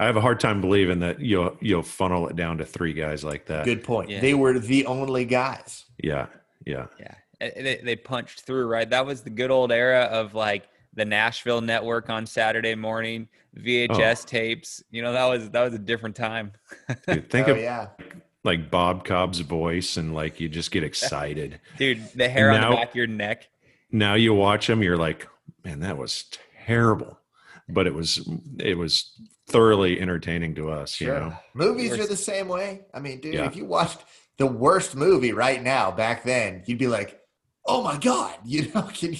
[0.00, 3.24] I have a hard time believing that you'll, you'll funnel it down to three guys
[3.24, 3.64] like that.
[3.64, 4.10] Good point.
[4.10, 4.20] Yeah.
[4.20, 5.86] They were the only guys.
[6.02, 6.26] Yeah.
[6.64, 6.86] Yeah.
[6.98, 8.88] Yeah, they, they punched through, right?
[8.88, 14.22] That was the good old era of like the Nashville network on Saturday morning, VHS
[14.22, 14.26] oh.
[14.26, 14.82] tapes.
[14.90, 16.52] You know, that was that was a different time.
[17.06, 17.88] Dude, think oh of yeah.
[18.44, 21.60] like Bob Cobb's voice and like you just get excited.
[21.78, 23.48] Dude, the hair on the back of your neck.
[23.90, 25.28] now you watch them, you're like,
[25.64, 26.24] man, that was
[26.66, 27.17] terrible.
[27.68, 28.26] But it was,
[28.58, 29.12] it was
[29.48, 31.34] thoroughly entertaining to us, you know?
[31.54, 32.82] Movies are the same way.
[32.94, 33.46] I mean, dude, Yeah.
[33.46, 34.04] if you watched
[34.38, 37.20] the worst movie right now back then, you'd be like,
[37.66, 39.18] "Oh my god!" You know, can you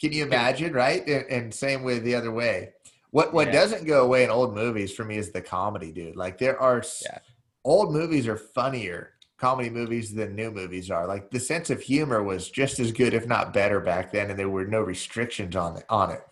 [0.00, 1.06] can you imagine, right?
[1.06, 2.70] And, and same way the other way.
[3.10, 3.52] What what Yeah.
[3.54, 6.16] doesn't go away in old movies for me is the comedy, dude.
[6.16, 7.18] Like there are Yeah.
[7.64, 11.06] old movies are funnier comedy movies than new movies are.
[11.06, 14.38] Like the sense of humor was just as good, if not better, back then, and
[14.38, 15.84] there were no restrictions on it.
[15.90, 16.22] On it.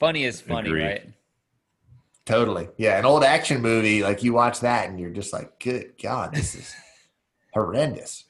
[0.00, 0.84] Funny is funny, Agreed.
[0.84, 1.06] right?
[2.24, 2.68] Totally.
[2.76, 2.98] Yeah.
[2.98, 6.54] An old action movie, like you watch that and you're just like, good God, this
[6.54, 6.74] is
[7.54, 8.24] horrendous.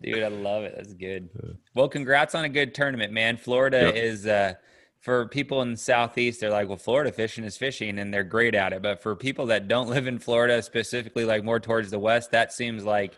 [0.00, 0.74] Dude, I love it.
[0.76, 1.28] That's good.
[1.74, 3.36] Well, congrats on a good tournament, man.
[3.36, 3.94] Florida Yep.
[3.96, 4.54] is uh
[5.00, 8.54] for people in the southeast, they're like, well, Florida fishing is fishing and they're great
[8.54, 8.82] at it.
[8.82, 12.52] But for people that don't live in Florida, specifically like more towards the west, that
[12.52, 13.16] seems like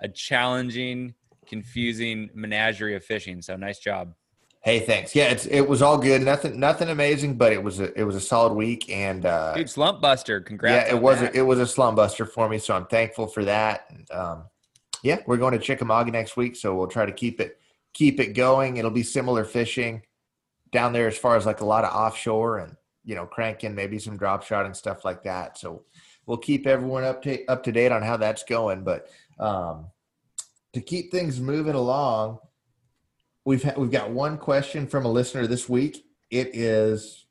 [0.00, 1.14] a challenging,
[1.46, 3.42] confusing menagerie of fishing.
[3.42, 4.14] So nice job.
[4.62, 5.14] Hey, thanks.
[5.14, 6.20] Yeah, it's it was all good.
[6.20, 9.70] Nothing nothing amazing, but it was a it was a solid week and uh Dude,
[9.70, 10.40] slump buster.
[10.40, 10.90] Congrats.
[10.90, 11.34] yeah, it was that.
[11.34, 13.86] a, it was a slum buster for me, so I'm thankful for that.
[13.88, 14.44] And, um,
[15.02, 17.58] yeah, we're going to Chickamauga next week, so we'll try to keep it
[17.94, 18.76] keep it going.
[18.76, 20.02] It'll be similar fishing
[20.72, 23.98] down there as far as like a lot of offshore and you know cranking maybe
[23.98, 25.56] some drop shot and stuff like that.
[25.56, 25.84] So
[26.26, 28.84] we'll keep everyone up to up to date on how that's going.
[28.84, 29.86] But um,
[30.74, 32.40] to keep things moving along,
[33.50, 36.06] we've ha- we've got one question from a listener this week.
[36.30, 37.26] It is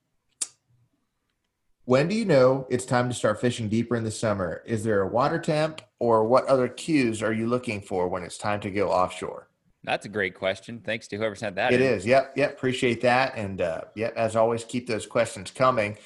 [1.86, 4.62] when do you know it's time to start fishing deeper in the summer?
[4.66, 8.38] Is there a water temp or what other cues are you looking for when it's
[8.38, 9.48] time to go offshore?
[9.86, 10.82] That's a great question.
[10.86, 11.72] Thanks to whoever sent that.
[11.72, 11.88] It in.
[11.94, 12.06] is.
[12.06, 12.34] Yep.
[12.36, 12.52] Yep.
[12.52, 13.38] Appreciate that.
[13.38, 15.98] And uh, yep, as always, keep those questions coming.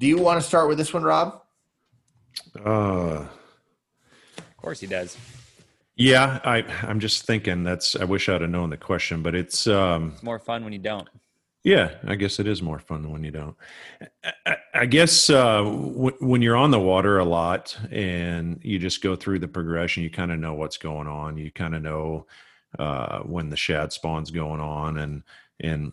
[0.00, 1.40] Do you want to start with this one, Rob?
[2.64, 3.26] Uh,
[4.38, 5.16] Of course he does.
[5.98, 9.66] Yeah, I, I'm just thinking that's, I wish I'd have known the question, but it's,
[9.66, 11.08] um, It's more fun when you don't.
[11.64, 13.56] Yeah, I guess it is more fun when you don't.
[14.46, 19.02] I, I- guess uh, w- when you're on the water a lot and you just
[19.02, 21.36] go through the progression, you kind of know what's going on.
[21.36, 22.26] You kind of know
[22.78, 25.24] uh, when the shad spawn's going on, and
[25.60, 25.92] and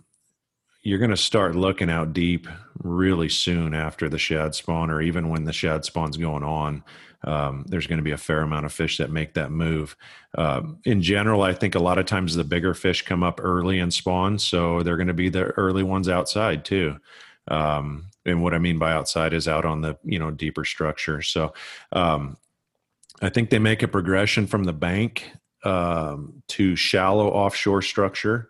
[0.84, 2.48] you're going to start looking out deep
[2.84, 6.84] really soon after the shad spawn, or even when the shad spawn's going on.
[7.26, 9.98] Um, there's going to be a fair amount of fish that make that move.
[10.38, 13.80] Um, in general, I think a lot of times the bigger fish come up early
[13.80, 16.98] and spawn, so they're going to be the early ones outside too.
[17.48, 21.22] Um, and what I mean by outside is out on the you know deeper structure.
[21.22, 21.54] So
[21.92, 22.38] um,
[23.22, 25.32] I think they make a progression from the bank
[25.64, 28.50] um, to shallow offshore structure,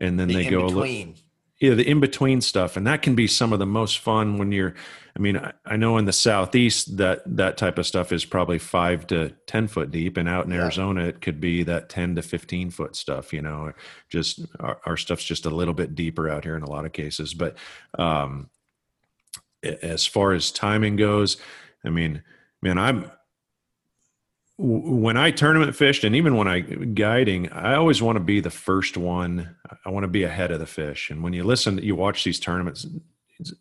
[0.00, 1.14] and then The they go a little
[1.58, 1.70] between.
[1.70, 4.52] yeah the in between stuff and that can be some of the most fun when
[4.52, 4.74] you're
[5.16, 8.58] i mean I, I know in the southeast that that type of stuff is probably
[8.58, 10.62] five to ten foot deep and out in Yeah.
[10.62, 13.72] arizona it could be that 10 to 15 foot stuff you know
[14.08, 16.92] just our, our stuff's just a little bit deeper out here in a lot of
[16.92, 17.56] cases but
[17.98, 18.50] um
[19.82, 21.36] as far as timing goes
[21.84, 22.22] i mean
[22.62, 23.10] man i'm
[24.58, 28.50] when I tournament fished and even when I guiding, I always want to be the
[28.50, 29.54] first one.
[29.84, 31.10] I want to be ahead of the fish.
[31.10, 32.86] And when you listen, you watch these tournaments,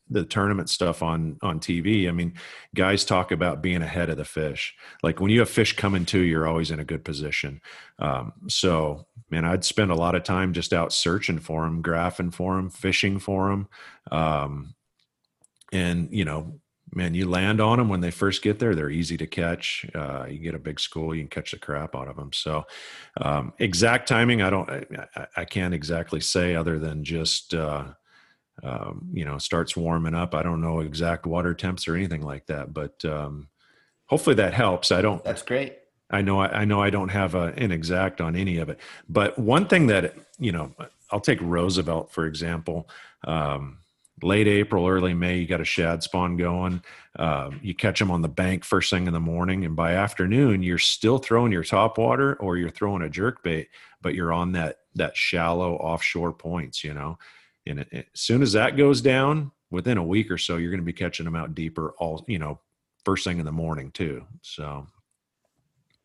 [0.09, 2.07] the tournament stuff on on TV.
[2.07, 2.35] I mean,
[2.73, 4.73] guys talk about being ahead of the fish.
[5.03, 7.59] Like when you have fish coming to, you're always in a good position.
[7.99, 12.33] Um, so, man, I'd spend a lot of time just out searching for them, graphing
[12.33, 13.67] for them, fishing for them.
[14.11, 14.75] Um,
[15.73, 16.61] and you know,
[16.95, 18.73] man, you land on them when they first get there.
[18.73, 19.85] They're easy to catch.
[19.93, 22.31] Uh, you get a big school, you can catch the crap out of them.
[22.33, 22.65] So,
[23.21, 27.85] um, exact timing, I don't, I, I- can't exactly say other than just, uh,
[28.63, 30.33] um, you know starts warming up.
[30.33, 33.49] I don't know exact water temps or anything like that, but um,
[34.05, 34.91] hopefully that helps.
[34.91, 35.23] I don't.
[35.23, 35.77] That's great.
[36.09, 38.79] I know I, I know I don't have a, an exact on any of it,
[39.09, 40.71] but one thing that you know,
[41.11, 42.89] I'll take Roosevelt for example.
[43.25, 43.79] Um,
[44.21, 46.81] late April, early May, you got a shad spawn going.
[47.17, 50.63] Um, you catch them on the bank first thing in the morning, and by afternoon,
[50.63, 53.69] you're still throwing your top water or you're throwing a jerk bait,
[54.01, 57.17] but you're on that that shallow offshore points, you know.
[57.67, 60.71] And it, it, as soon as that goes down, within a week or so, you're
[60.71, 61.93] going to be catching them out deeper.
[61.97, 62.59] All you know,
[63.03, 64.25] first thing in the morning too.
[64.41, 64.87] So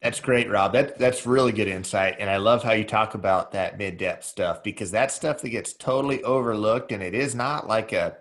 [0.03, 0.73] that's great, Rob.
[0.73, 4.25] That that's really good insight, and I love how you talk about that mid depth
[4.25, 8.17] stuff because that's stuff that gets totally overlooked, and it is not like a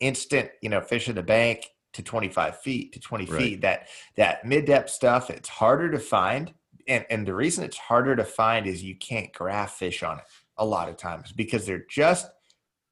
[0.00, 3.40] instant, you know, fish in the bank to 25 feet to 20 right.
[3.40, 3.60] feet.
[3.62, 6.52] That that mid depth stuff, it's harder to find,
[6.86, 10.24] and and the reason it's harder to find is you can't graph fish on it
[10.58, 12.28] a lot of times because they're just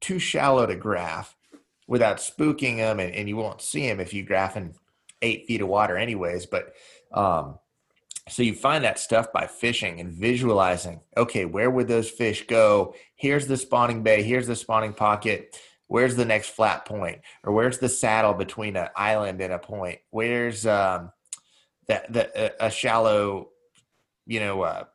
[0.01, 1.35] too shallow to graph
[1.87, 4.73] without spooking them, and, and you won't see them if you graph in
[5.21, 6.47] eight feet of water, anyways.
[6.47, 6.73] But
[7.13, 7.59] um,
[8.29, 11.01] so you find that stuff by fishing and visualizing.
[11.17, 12.95] Okay, where would those fish go?
[13.15, 14.23] Here's the spawning bay.
[14.23, 15.59] Here's the spawning pocket.
[15.87, 17.19] Where's the next flat point?
[17.43, 19.99] Or where's the saddle between an island and a point?
[20.09, 21.11] Where's um,
[21.87, 23.49] that the a, shallow,
[24.25, 24.85] you know, uh,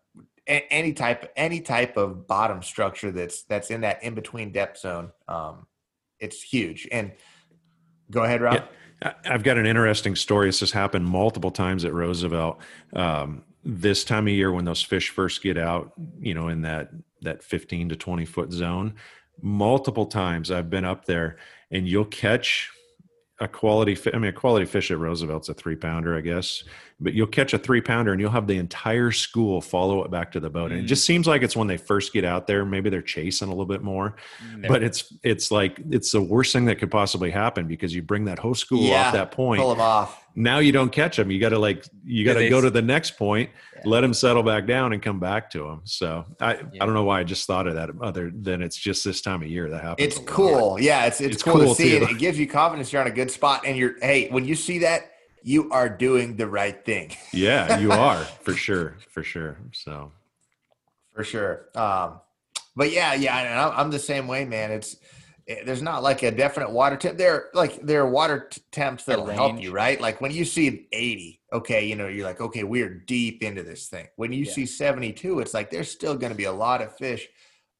[0.47, 5.12] any type any type of bottom structure that's that's in that in between depth zone.
[5.29, 5.66] Um,
[6.18, 6.89] it's huge.
[6.91, 7.12] And
[8.11, 8.55] go ahead, Rob.
[8.55, 8.64] Yeah.
[9.03, 10.49] I've got an interesting story.
[10.49, 12.61] This has happened multiple times at Roosevelt.
[12.95, 16.91] Um, this time of year, when those fish first get out, you know, in that
[17.23, 18.95] that 15 to 20 foot zone,
[19.43, 21.37] multiple times I've been up there,
[21.71, 22.71] and you'll catch
[23.41, 23.97] a quality.
[24.13, 26.65] I mean, a quality fish at Roosevelt's a three pounder, I guess
[27.01, 30.33] but you'll catch a three pounder and you'll have the entire school follow it back
[30.33, 30.73] to the boat.
[30.73, 31.07] And it just mm.
[31.07, 33.83] seems like it's when they first get out there, maybe they're chasing a little bit
[33.83, 34.17] more,
[34.53, 34.67] mm.
[34.67, 38.25] but it's, it's like, it's the worst thing that could possibly happen because you bring
[38.25, 39.61] that whole school yeah, off that point.
[39.61, 40.27] Pull them off.
[40.35, 41.31] Now you don't catch them.
[41.31, 43.83] You got to like, you got to go to the next point, yeah.
[43.85, 45.83] let them settle back down and come back to them.
[45.85, 46.65] So I, yeah.
[46.81, 49.43] I don't know why I just thought of that other than it's just this time
[49.43, 50.07] of year that happens.
[50.07, 50.81] It's cool.
[50.81, 51.07] Yeah.
[51.07, 52.05] It's, it's, it's cool, cool, to see too.
[52.05, 52.11] it.
[52.11, 54.79] It gives you confidence you're on a good spot and you're, Hey, when you see
[54.79, 57.12] that, you are doing the right thing.
[57.32, 59.59] yeah, you are for sure, for sure.
[59.72, 60.12] So,
[61.14, 61.66] for sure.
[61.74, 62.20] Um,
[62.76, 64.70] but yeah, yeah, I'm the same way, man.
[64.70, 64.97] It's
[65.49, 67.18] eh, there's not like a definite water temp.
[67.18, 70.01] There, like there are water t- temps that'll help you, right?
[70.01, 73.89] Like when you see 80, okay, you know, you're like, okay, we're deep into this
[73.89, 74.07] thing.
[74.16, 74.53] When you yeah.
[74.53, 77.28] see 72, it's like there's still going to be a lot of fish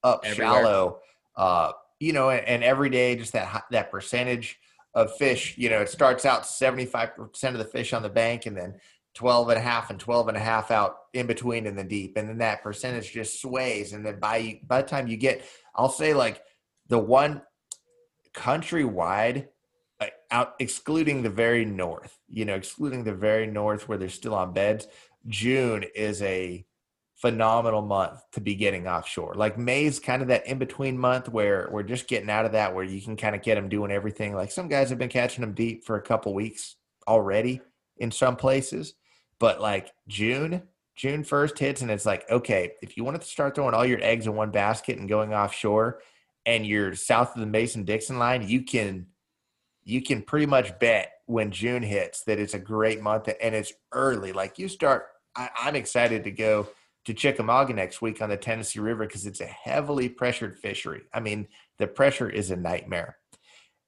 [0.03, 0.53] up Everywhere.
[0.53, 0.99] shallow.
[1.37, 4.59] Uh, you know, and, and every day, just that that percentage
[4.95, 8.57] of fish, you know, it starts out 75% of the fish on the bank and
[8.57, 8.75] then
[9.15, 12.17] 12 and a half and 12 and a half out in between in the deep.
[12.17, 13.93] And then that percentage just sways.
[13.93, 16.43] And then by, by the time you get, I'll say like
[16.89, 17.43] the one
[18.35, 19.49] countrywide
[20.31, 24.53] out excluding the very north, you know, excluding the very north where they're still on
[24.53, 24.87] beds,
[25.27, 26.65] June is a
[27.19, 29.35] phenomenal month to be getting offshore.
[29.35, 32.75] Like May's kind of that in between month where we're just getting out of that,
[32.75, 34.35] where you can kind of get them doing everything.
[34.35, 36.77] Like some guys have been catching them deep for a couple weeks
[37.09, 37.61] already
[37.97, 38.95] in some places,
[39.41, 40.63] but like June,
[40.95, 44.03] June 1st hits, and it's like, okay, if you wanted to start throwing all your
[44.03, 46.01] eggs in one basket and going offshore
[46.47, 49.07] and you're south of the Mason Dixon line, you can
[49.83, 53.73] you can pretty much bet when June hits that it's a great month and it's
[53.93, 54.33] early.
[54.33, 56.69] Like you start I, I'm excited to go
[57.09, 61.05] to Chickamauga next week on the Tennessee River because it's a heavily pressured fishery.
[61.11, 61.49] I mean,
[61.79, 63.17] the pressure is a nightmare.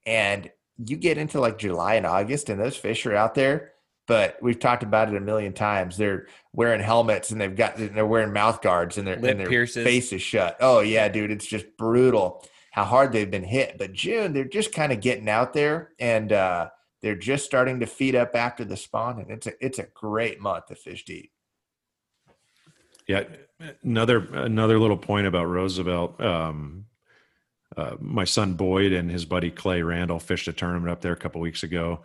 [0.06, 3.72] And you get into like July and August, and those fish are out there.
[4.06, 5.98] But we've talked about it a million times.
[5.98, 9.84] They're wearing helmets and they've got they're wearing mouth guards and their and their pierces.
[9.84, 10.56] face is shut.
[10.60, 13.76] Oh yeah, dude, it's just brutal how hard they've been hit.
[13.76, 16.70] But June, they're just kind of getting out there and uh,
[17.02, 20.40] they're just starting to feed up after the spawn, and it's a it's a great
[20.40, 21.30] month to fish deep.
[23.11, 23.24] Yeah,
[23.82, 26.20] another another little point about Roosevelt.
[26.20, 26.86] Um,
[27.76, 31.16] uh, my son Boyd and his buddy Clay Randall fished a tournament up there a
[31.16, 32.02] couple weeks ago.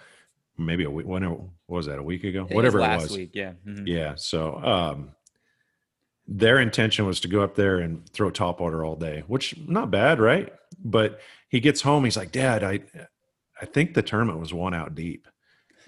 [0.57, 1.05] Maybe a week.
[1.05, 1.99] When what was that?
[1.99, 2.47] A week ago?
[2.49, 3.15] Whatever it was.
[3.15, 3.51] Week, yeah.
[3.67, 3.85] Mm-hmm.
[3.85, 4.15] Yeah.
[4.15, 5.11] So um,
[6.27, 9.91] their intention was to go up there and throw top water all day, which not
[9.91, 10.51] bad, right?
[10.83, 12.79] But he gets home, he's like, "Dad, I,
[13.61, 15.27] I think the tournament was one out deep,"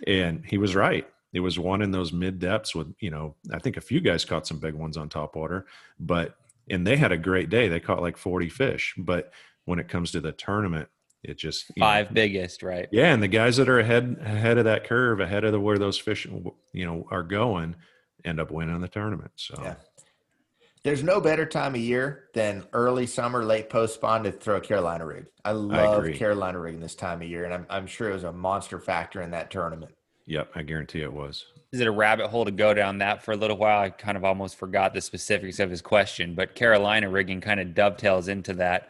[0.06, 1.08] and he was right.
[1.34, 4.26] It was one in those mid depths with, you know, I think a few guys
[4.26, 5.66] caught some big ones on top water,
[6.00, 6.38] but
[6.70, 7.68] and they had a great day.
[7.68, 8.94] They caught like 40 fish.
[8.98, 9.32] But
[9.66, 10.90] when it comes to the tournament,
[11.24, 12.88] it just five know, biggest, right?
[12.92, 15.78] Yeah, and the guys that are ahead ahead of that curve, ahead of the where
[15.78, 17.76] those fish, you know, are going,
[18.24, 19.32] end up winning the tournament.
[19.36, 19.60] So.
[19.62, 19.76] Yeah.
[20.84, 24.62] There's no better time of year than early summer, late post spawn to throw a
[24.62, 25.26] Carolina rig.
[25.44, 26.18] I love agree.
[26.18, 29.22] Carolina rigging this time of year, and I'm, I'm sure it was a monster factor
[29.22, 29.92] in that tournament.
[30.28, 31.46] Yep, I guarantee it was.
[31.72, 33.82] Is it a rabbit hole to go down that for a little while?
[33.82, 37.74] I kind of almost forgot the specifics of his question, but Carolina rigging kind of
[37.74, 38.90] dovetails into that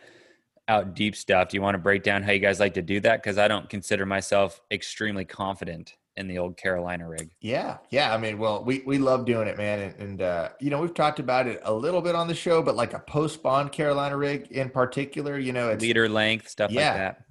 [0.67, 1.49] out deep stuff.
[1.49, 3.21] Do you want to break down how you guys like to do that?
[3.21, 7.29] Because I don't consider myself extremely confident in the old Carolina rig.
[7.39, 8.13] Yeah, yeah.
[8.13, 10.93] I mean, well, we we love doing it, man, and, and uh, you know we've
[10.93, 14.17] talked about it a little bit on the show, but like a post spawn Carolina
[14.17, 16.89] rig in particular, you know, it's Leader length, stuff Yeah.
[16.89, 17.21] like that.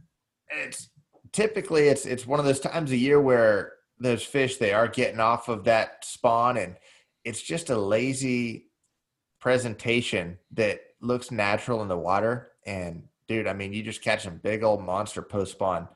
[0.63, 0.89] it's
[1.33, 5.21] typically it's it's one of those times a year where those fish they are getting
[5.21, 6.77] off of that spawn and
[7.25, 8.69] it's just a lazy
[9.41, 12.53] presentation that looks natural in the water.
[12.67, 15.89] And dude i mean you just catch some big old monster post spawn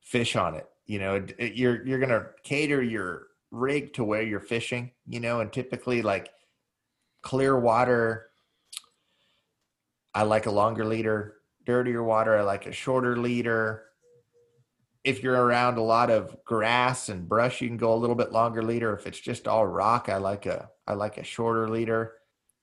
[0.00, 4.22] fish on it you know it, it- you're you're gonna cater your rig to where
[4.22, 6.30] you're fishing you know and typically like
[7.22, 8.30] clear water
[10.14, 11.36] i like a longer leader.
[11.66, 13.84] Dirtier water i like a shorter leader
[15.04, 18.32] if you're around a lot of grass and brush you can go a little bit
[18.32, 22.14] longer leader if it's just all rock i like a i like a shorter leader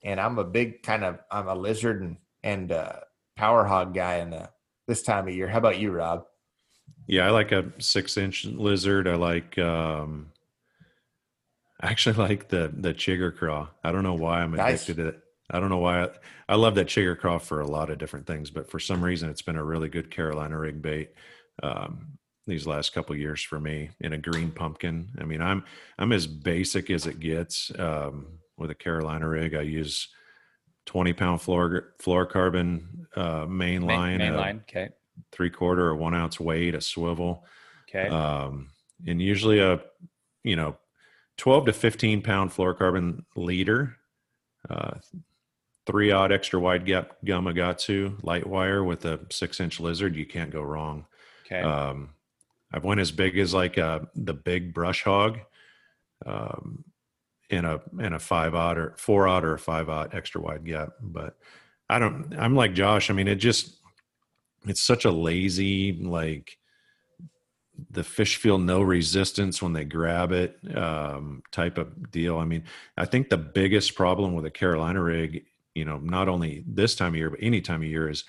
[0.03, 2.93] and i'm a big kind of i'm a lizard and and uh
[3.35, 4.49] power hog guy in the
[4.88, 6.25] this time of year how about you rob
[7.07, 9.07] Yeah, I like a six inch lizard.
[9.07, 10.31] I like um
[11.81, 13.69] I actually like the the chigger craw.
[13.83, 14.83] I don't know why I'm Nice.
[14.83, 15.19] addicted to it.
[15.49, 16.09] I don't know why I,
[16.49, 19.29] I love that chigger craw for a lot of different things, but for some reason
[19.29, 21.11] it's been a really good Carolina rig bait
[21.63, 22.17] um,
[22.47, 25.09] these last couple of years for me in a green pumpkin.
[25.19, 25.63] I mean, I'm
[25.99, 28.27] I'm as basic as it gets um,
[28.57, 29.53] with a Carolina rig.
[29.53, 30.07] I use
[30.85, 34.61] 20 pound floor fluorocarbon uh, main Main, line, main line.
[34.69, 34.89] Okay.
[35.31, 37.45] three quarter or one ounce weight, a swivel
[37.89, 38.07] Okay.
[38.09, 38.69] um,
[39.05, 39.81] and usually a
[40.43, 40.77] you know
[41.37, 43.95] 12 to 15 pound fluorocarbon leader
[44.69, 44.91] uh,
[45.85, 50.51] three aught extra wide gap Gamakatsu light wire with a six inch lizard you can't
[50.51, 51.05] go wrong
[51.45, 51.61] okay.
[51.61, 52.09] um,
[52.72, 55.39] i've went as big as like uh, the big brush hog
[56.26, 56.84] um,
[57.49, 60.65] in a in a five aught or four aught or a five aught extra wide
[60.65, 61.38] gap but
[61.89, 63.78] i don't i'm like josh i mean it just
[64.65, 66.57] it's such a lazy like
[67.91, 72.38] the fish feel no resistance when they grab it um, type of deal.
[72.38, 72.63] I mean
[72.97, 75.45] i think the biggest problem with a carolina rig
[75.76, 78.26] you know not only this time of year but any time of year is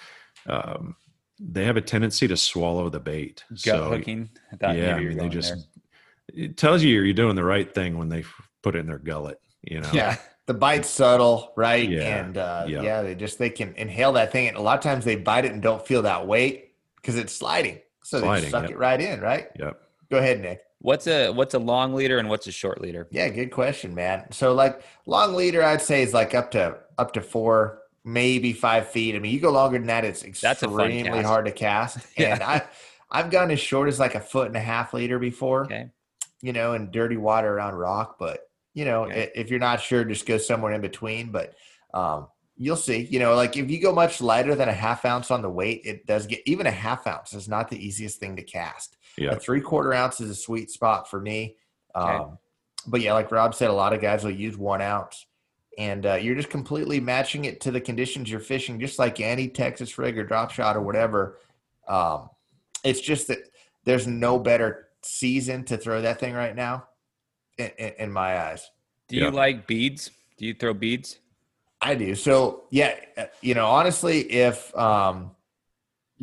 [0.47, 0.97] um,
[1.41, 4.31] they have a tendency to swallow the bait Gut so hooking.
[4.63, 6.45] I yeah, I mean, they just there.
[6.45, 8.25] it tells you you're doing the right thing when they
[8.63, 9.41] put it in their gullet.
[9.63, 10.17] You know, yeah
[10.47, 12.83] the bite's subtle right Yeah, and uh yeah.
[12.83, 15.45] yeah they just they can inhale that thing and a lot of times they bite
[15.45, 18.71] it and don't feel that weight because it's sliding so they Sliding, just suck yep.
[18.71, 19.81] it right in right Yep.
[20.11, 23.09] go ahead nick What's a what's a long leader and what's a short leader?
[23.11, 24.31] Yeah, good question, man.
[24.31, 28.89] So like long leader, I'd say is like up to up to four, maybe five
[28.89, 29.15] feet.
[29.15, 31.27] I mean, you go longer than that, it's That's extremely cast.
[31.27, 31.99] hard to cast.
[32.19, 32.35] Yeah.
[32.35, 32.63] And I
[33.11, 35.89] I've gone as short as like a foot and a half leader before, Okay.
[36.43, 38.17] you know, in dirty water around rock.
[38.19, 38.41] But
[38.75, 39.25] you know, Okay.
[39.25, 41.31] i- if you're not sure, just go somewhere in between.
[41.31, 41.55] But
[41.95, 42.99] um, you'll see.
[43.11, 45.83] You know, like if you go much lighter than a half ounce on the weight,
[45.85, 48.97] it does get even a half ounce is not the easiest thing to cast.
[49.17, 49.33] Yeah.
[49.33, 51.57] A three quarter ounce is a sweet spot for me.
[51.95, 52.15] Okay.
[52.17, 52.39] Um,
[52.87, 55.27] but yeah, like Rob said, a lot of guys will use one ounce,
[55.79, 59.49] and uh, you're just completely matching it to the conditions you're fishing, just like any
[59.49, 61.39] Texas rig or drop shot or whatever.
[61.87, 62.29] Um,
[62.85, 63.39] it's just that
[63.85, 66.89] there's no better season to throw that thing right now,
[67.57, 68.69] in, in, in my eyes.
[69.07, 69.31] Do you Yeah.
[69.31, 70.11] like beads?
[70.37, 71.21] Do you throw beads?
[71.81, 72.17] I do.
[72.17, 75.31] So yeah, uh, you know, honestly, if um,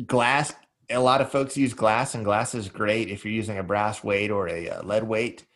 [0.06, 0.52] glass,
[0.90, 4.04] a lot of folks use glass, and glass is great if you're using a brass
[4.04, 5.46] weight or a uh, lead weight.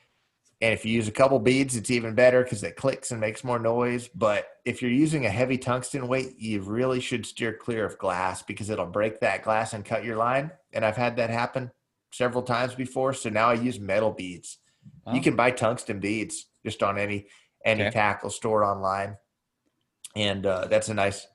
[0.63, 3.43] And if you use a couple beads, it's even better because it clicks and makes
[3.45, 4.09] more noise.
[4.09, 8.43] But if you're using a heavy tungsten weight, you really should steer clear of glass
[8.43, 10.51] because it'll break that glass and cut your line.
[10.75, 11.71] And I've had that happen
[12.13, 13.15] several times before.
[13.15, 14.59] So now I use metal beads.
[15.07, 17.27] Oh, You can buy tungsten beads just on any
[17.65, 17.91] any Okay.
[17.91, 19.17] tackle store online,
[20.17, 21.27] and uh, that's a nice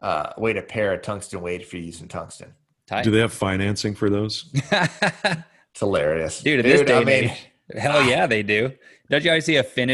[0.00, 2.54] uh, way to pair a tungsten weight if you're using tungsten.
[2.86, 3.04] tight.
[3.04, 4.52] Do they have financing for those?
[5.70, 8.72] It's hilarious, Dude, at this day I mean, age, hell yeah, they do.
[9.08, 9.88] Don't you always see Affirm?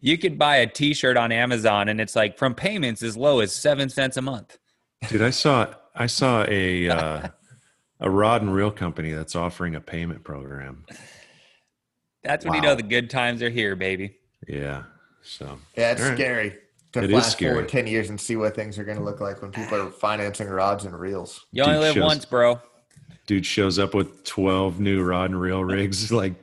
[0.00, 3.52] You could buy a T-shirt on Amazon, and it's like from payments as low as
[3.54, 4.58] seven cents a month.
[5.08, 7.28] Dude, I saw I saw a uh,
[8.00, 10.84] a rod and reel company that's offering a payment program.
[12.24, 14.16] That's when you know the good times are here, baby.
[14.46, 14.84] Yeah.
[15.22, 16.16] So yeah, it's All right.
[16.18, 16.56] scary
[16.92, 17.52] to It is flash scary.
[17.54, 19.90] forward ten years and see what things are going to look like when people are
[19.90, 21.46] financing rods and reels.
[21.52, 22.60] You only Dude, live shows- once, bro.
[23.26, 26.34] dude shows up with 12 new rod and reel rigs like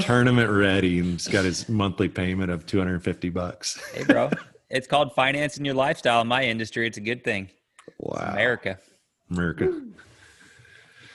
[0.00, 3.80] tournament ready and he's got his monthly payment of 250 bucks.
[3.94, 4.30] Hey, bro.
[4.68, 6.86] it's called financing your lifestyle in my industry.
[6.86, 7.48] It's a good thing.
[7.98, 8.30] Wow.
[8.32, 8.78] America.
[9.30, 9.82] America.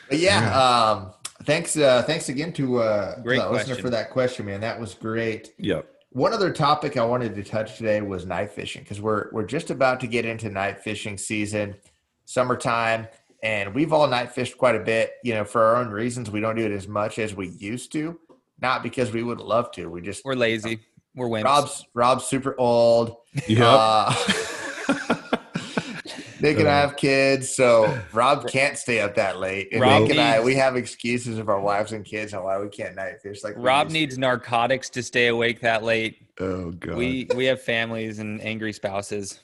[0.10, 1.14] But yeah, um,
[1.44, 1.78] thanks.
[1.78, 4.62] Uh, thanks again to uh, Great the listener for that question, man.
[4.62, 5.54] That was great.
[5.58, 5.88] Yep.
[6.12, 9.70] One other topic I wanted to touch today was night fishing because we're we're just
[9.70, 11.76] about to get into night fishing season,
[12.26, 13.08] summertime,
[13.44, 15.14] and we've all night fished quite a bit.
[15.24, 17.92] You know, for our own reasons, we don't do it as much as we used
[17.94, 18.20] to.
[18.66, 19.86] Not because we would love to.
[19.92, 20.80] We just We're lazy.
[21.14, 21.44] We're wimps.
[21.44, 23.18] Rob's Rob's super old.
[23.48, 23.60] Yep.
[23.62, 24.16] Uh,
[26.40, 29.70] Nick and I have kids, so Rob can't stay up that late.
[29.72, 32.58] And Rob Nick and I, we have excuses of our wives and kids on why
[32.58, 33.44] we can't night fish.
[33.44, 36.24] Like Rob used needs narcotics to stay awake that late.
[36.40, 36.96] oh god.
[36.96, 39.42] We we have families and angry spouses.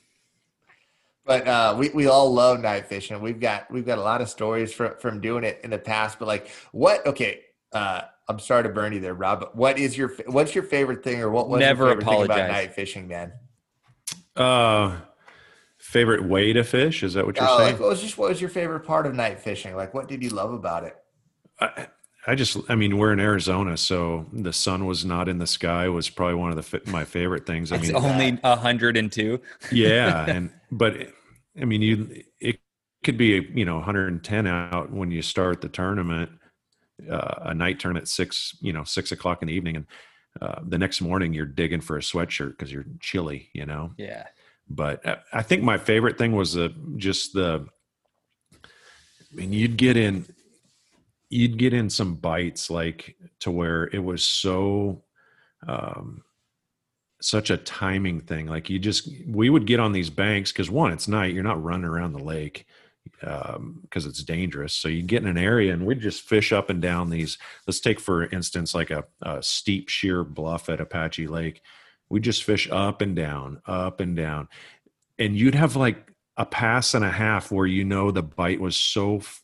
[1.24, 3.20] but uh, we we all love night fishing.
[3.22, 6.18] We've got we've got a lot of stories from from doing it in the past.
[6.18, 7.06] But like, what?
[7.06, 7.42] Okay,
[7.72, 9.40] uh, I'm sorry to burn you there, Rob.
[9.40, 12.22] But what is your what's your favorite thing, or what was Never your favorite thing
[12.22, 13.32] about night fishing, man?
[14.36, 15.00] uh
[15.78, 17.02] favorite way to fish?
[17.02, 17.72] Is that what you're Oh, saying?
[17.72, 19.74] like, what was just what was your favorite part of night fishing?
[19.76, 20.96] Like, what did you love about it?
[21.60, 21.86] I,
[22.26, 25.88] I just, I mean, we're in Arizona, so the sun was not in the sky
[25.88, 27.72] was probably one of the my favorite things.
[27.72, 29.40] I It's mean, only a hundred and two.
[29.70, 30.96] yeah, and but
[31.60, 32.60] I mean, you it
[33.02, 36.30] could be you know 110 out when you start the tournament,
[37.10, 39.86] uh, a night tournament six you know six o'clock in the evening, and
[40.40, 43.92] uh, the next morning you're digging for a sweatshirt because you're chilly, you know.
[43.98, 44.26] Yeah.
[44.68, 47.66] but I- I think my favorite thing was the just the.
[48.54, 50.26] I mean, you'd get in,
[51.30, 55.04] you'd get in some bites like to where it was so,
[55.66, 56.22] um,
[57.22, 58.46] such a timing thing.
[58.46, 61.62] Like you just, we would get on these banks because one, it's night, you're not
[61.62, 62.66] running around the lake
[63.20, 64.74] because it's dangerous.
[64.74, 67.38] So you get in an area and we'd just fish up and down these.
[67.66, 71.62] Let's take for instance like a, a steep sheer bluff at Apache Lake.
[72.08, 74.48] We just fish up and down, up and down,
[75.18, 78.76] and you'd have like a pass and a half where you know the bite was
[78.76, 79.42] so f-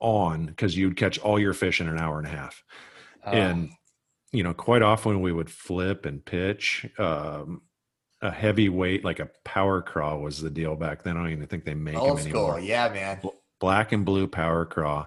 [0.00, 2.62] on because you'd catch all your fish in an hour and a half
[3.24, 3.70] Oh, and
[4.32, 7.60] you know quite often we would flip and pitch um
[8.22, 11.46] a heavy weight like a power craw was the deal back then i don't even
[11.46, 13.20] think they make Old them school, anymore yeah, man.
[13.58, 15.06] black and blue power craw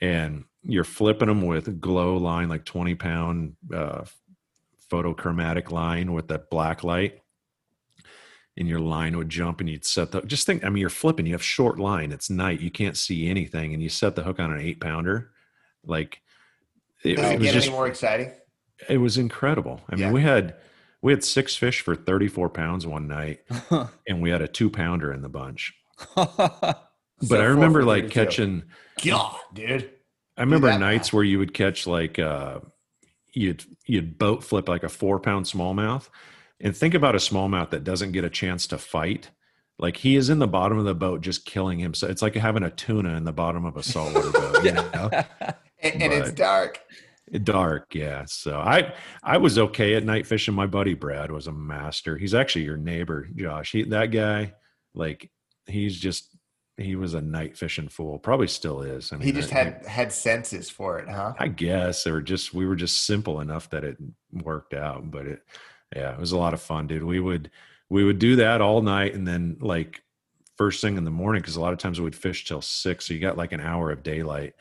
[0.00, 4.04] and you're flipping them with glow line like 20 pound uh
[4.90, 7.20] photochromatic line with that black light
[8.56, 11.26] and your line would jump and you'd set the just think i mean you're flipping
[11.26, 14.38] you have short line it's night you can't see anything and you set the hook
[14.38, 15.30] on an eight pounder
[15.84, 16.20] like
[17.02, 18.32] it, Does it it was get just any more exciting?
[18.88, 19.80] it was incredible.
[19.88, 20.56] I mean, we had
[21.02, 23.40] we had six fish for 34 pounds one night,
[24.08, 25.74] and we had a two pounder in the bunch.
[27.18, 28.64] But So I remember like catching.
[29.02, 29.90] God, dude.
[30.36, 32.60] I remember nights where you would catch like uh,
[33.32, 36.08] you'd you'd boat flip like a four pound smallmouth,
[36.60, 39.30] and think about a smallmouth that doesn't get a chance to fight.
[39.78, 42.12] Like he is in the bottom of the boat just killing himself.
[42.12, 44.64] It's like having a tuna in the bottom of a saltwater boat.
[44.64, 45.10] You know?
[45.80, 46.80] And, and it's dark.
[47.42, 48.24] Dark, yeah.
[48.26, 50.54] So I I was okay at night fishing.
[50.54, 52.16] My buddy Brad was a master.
[52.16, 53.72] He's actually your neighbor, Josh.
[53.72, 54.54] He that guy,
[54.94, 55.30] like
[55.66, 56.36] he's just
[56.76, 58.18] he was a night fishing fool.
[58.18, 59.12] Probably still is.
[59.12, 61.34] I mean, He just I, had had senses for it, huh?
[61.38, 63.96] I guess, or just we were just simple enough that it
[64.30, 65.10] worked out.
[65.10, 65.42] But it,
[65.94, 67.02] yeah, it was a lot of fun, dude.
[67.02, 67.50] We would
[67.88, 70.02] we would do that all night, and then like
[70.56, 73.14] first thing in the morning, because a lot of times we'd fish till six, so
[73.14, 74.54] you got like an hour of daylight,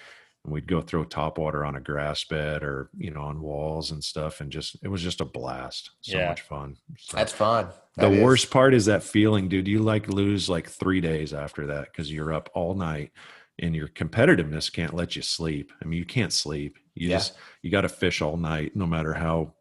[0.46, 3.91] and we'd go throw top water on a grass bed or you know on walls
[3.91, 5.91] and stuff, and just it was just a blast.
[6.02, 6.30] So Yeah.
[6.30, 6.78] much fun.
[6.98, 7.68] So- That's fun.
[7.98, 8.24] the That is.
[8.24, 9.68] worst part is that feeling, dude.
[9.68, 13.12] You like lose like three days after that because you're up all night
[13.60, 15.72] and your competitiveness can't let you sleep.
[15.82, 16.78] I mean, you can't sleep.
[16.93, 17.16] You Yeah.
[17.18, 19.54] just you got to fish all night, no matter how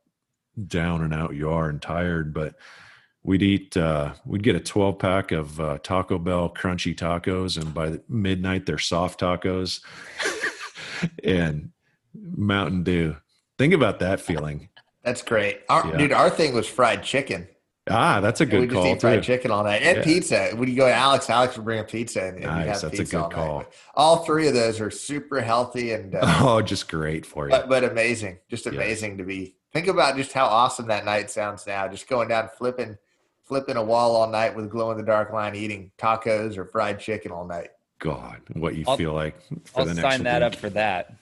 [0.66, 2.32] down and out you are and tired.
[2.34, 2.54] But
[3.22, 7.72] we'd eat, uh, we'd get a 12 pack of uh, Taco Bell crunchy tacos, and
[7.72, 9.80] by the midnight they're soft tacos
[11.22, 11.70] and
[12.14, 13.16] Mountain Dew.
[13.58, 14.68] Think about that feeling.
[15.02, 15.60] That's great.
[15.68, 15.96] Our, Yeah.
[15.96, 17.48] Dude, our thing was fried chicken.
[17.90, 19.26] Ah, that's a And we good just call eat fried too.
[19.26, 20.04] chicken all night and Yeah.
[20.04, 20.50] pizza.
[20.54, 22.90] When you go to Alex, Alex would bring a pizza and, Nice, have that's a
[22.90, 23.64] pizza good all call.
[23.94, 27.50] All three of those are super healthy and uh, Oh, just great for you.
[27.50, 28.38] but, but amazing.
[28.48, 28.72] Just Yeah.
[28.72, 29.56] amazing to be.
[29.74, 31.86] Think about just how awesome that night sounds now.
[31.88, 32.96] Just going down flipping
[33.46, 36.98] flipping a wall all night with glow in the dark line, eating tacos or fried
[36.98, 37.68] chicken all night.
[37.98, 40.46] God, what you I'll- feel like for I'll the next sign that week.
[40.52, 41.14] up for that.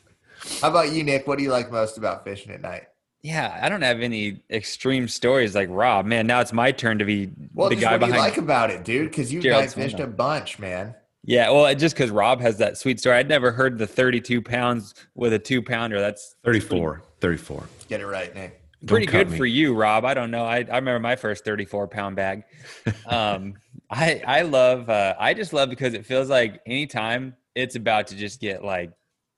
[0.60, 1.26] How about you, Nick?
[1.26, 2.84] What do you like most about fishing at night?
[3.22, 6.06] Yeah, I don't have any extreme stories like Rob.
[6.06, 8.36] Man, now it's my turn to be Well, the just guy what do you like
[8.38, 9.10] about it, dude?
[9.10, 10.96] Because you've Gerald night fished a bunch, man.
[11.22, 14.94] yeah, well, just because Rob has that sweet story, I'd never heard the 32 pounds
[15.14, 16.00] with a two pounder.
[16.00, 17.68] That's 34, 34.
[17.88, 18.60] Get it right, Nick.
[18.86, 19.36] Pretty good me.
[19.36, 20.04] for you, Rob.
[20.04, 20.44] I don't know.
[20.44, 22.44] I, I remember my first 34 pound bag.
[23.06, 23.54] Um,
[23.90, 28.16] I I love uh, I just love because it feels like anytime it's about to
[28.16, 28.92] just get like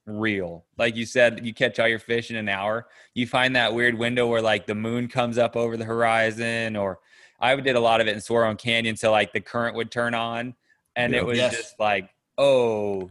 [0.07, 0.65] real.
[0.79, 2.87] Like you said, you catch all your fish in an hour.
[3.15, 7.01] You find that weird window where like the moon comes up over the horizon, or
[7.41, 10.15] I did a lot of it in Saguaro Canyon, so like the current would turn
[10.15, 10.55] on,
[10.97, 11.57] and it was yes.
[11.57, 13.11] just like, oh,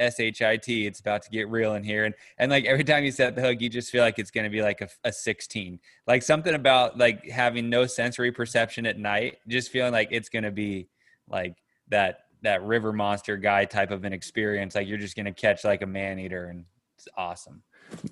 [0.00, 3.34] shit, it's about to get real in here, and and like every time you set
[3.36, 6.22] the hook, you just feel like it's going to be like a, a 16, like
[6.22, 10.50] something about like having no sensory perception at night, just feeling like it's going to
[10.50, 10.88] be
[11.28, 11.54] like
[11.88, 14.74] that that river monster guy type of an experience.
[14.74, 16.64] Like you're just gonna catch like a man eater, and
[16.96, 17.62] it's awesome.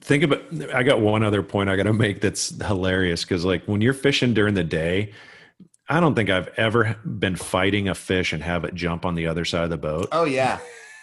[0.01, 0.43] Think about.
[0.75, 3.95] I got one other point I got to make that's hilarious because like when you're
[3.95, 5.13] fishing during the day.
[5.91, 9.27] I don't think I've ever been fighting a fish and have it jump on the
[9.27, 10.09] other side of the boat.
[10.13, 10.59] Oh yeah.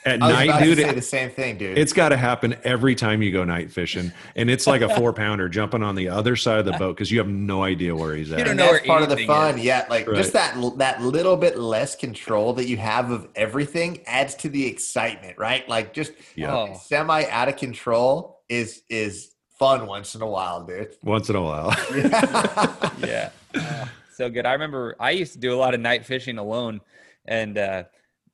[0.05, 1.79] At night, dude, say the same thing, dude.
[1.79, 5.13] It's got to happen every time you go night fishing, and it's like a four
[5.13, 8.15] pounder jumping on the other side of the boat because you have no idea where
[8.15, 8.37] he's at.
[8.37, 9.57] You don't know that's part of the fun.
[9.57, 9.65] Is.
[9.65, 10.15] Yeah, like right.
[10.15, 14.67] just that that little bit less control that you have of everything adds to the
[14.67, 15.67] excitement, right?
[15.67, 16.55] Like just yeah.
[16.55, 16.79] Oh.
[16.85, 20.95] semi out of control is is fun once in a while, dude.
[21.01, 21.75] Once in a while.
[21.95, 22.91] yeah.
[22.99, 23.29] yeah.
[23.55, 24.45] Uh, so good.
[24.45, 26.81] I remember I used to do a lot of night fishing alone,
[27.25, 27.57] and.
[27.57, 27.83] uh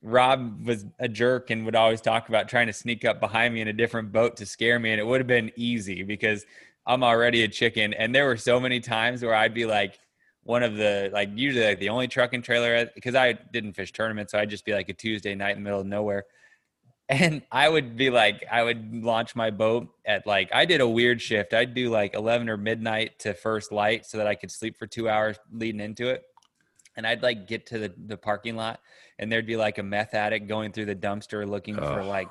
[0.04, 3.62] Rob was a jerk and would always talk about trying to sneak up behind me
[3.62, 4.91] in a different boat to scare me.
[4.91, 6.45] And it would have been easy because
[6.88, 7.93] I'm already a chicken.
[7.93, 9.99] And there were so many times where I'd be like
[10.43, 13.91] one of the, like, usually like the only truck and trailer because I didn't fish
[13.91, 14.32] tournaments.
[14.32, 16.26] So I'd just be like a Tuesday night in the middle of nowhere.
[17.10, 20.88] And I would be like, I would launch my boat at like, I did a
[20.88, 21.54] weird shift.
[21.54, 24.88] I'd do like 11 or midnight to first light so that I could sleep for
[24.88, 26.24] two hours leading into it
[26.95, 28.79] and I'd like get to the, the parking lot
[29.19, 31.93] and there'd be like a meth addict going through the dumpster looking oh.
[31.93, 32.29] for like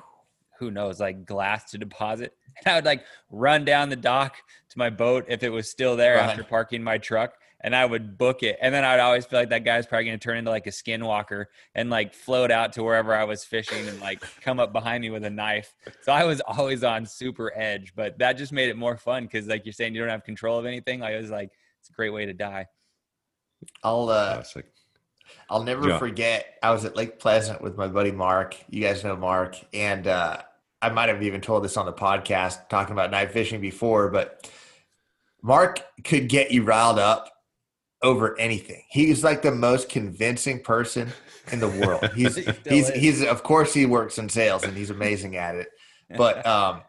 [0.59, 4.37] who knows like glass to deposit and I would like run down the dock
[4.69, 6.29] to my boat if it was still there right.
[6.29, 7.33] after parking my truck
[7.63, 10.19] and I would book it and then I'd always feel like that guy's probably going
[10.19, 11.45] to turn into like a skinwalker
[11.75, 15.09] and like float out to wherever I was fishing and like come up behind me
[15.09, 18.77] with a knife so I was always on super edge but that just made it
[18.77, 21.31] more fun because like you're saying you don't have control of anything like it was
[21.31, 22.67] like it's a great way to die
[23.83, 24.65] I'll uh, Classic.
[25.49, 25.97] I'll never yeah.
[25.97, 26.45] forget.
[26.63, 28.55] I was at Lake Pleasant with my buddy Mark.
[28.69, 30.41] You guys know Mark, and uh,
[30.81, 34.49] I might have even told this on the podcast talking about night fishing before, but
[35.41, 37.29] Mark could get you riled up
[38.01, 38.83] over anything.
[38.89, 41.09] He's like the most convincing person
[41.51, 42.09] in the world.
[42.15, 42.99] He's he he's is.
[42.99, 45.67] he's of course he works in sales and he's amazing at it.
[46.17, 46.81] But um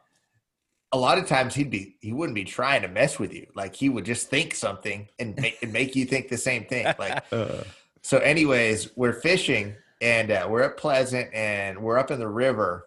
[0.92, 3.46] a lot of times he'd be he wouldn't be trying to mess with you.
[3.54, 6.86] Like he would just think something and make, and make you think the same thing.
[6.98, 7.64] Like uh.
[8.02, 12.86] so anyways we're fishing and uh, we're at pleasant and we're up in the river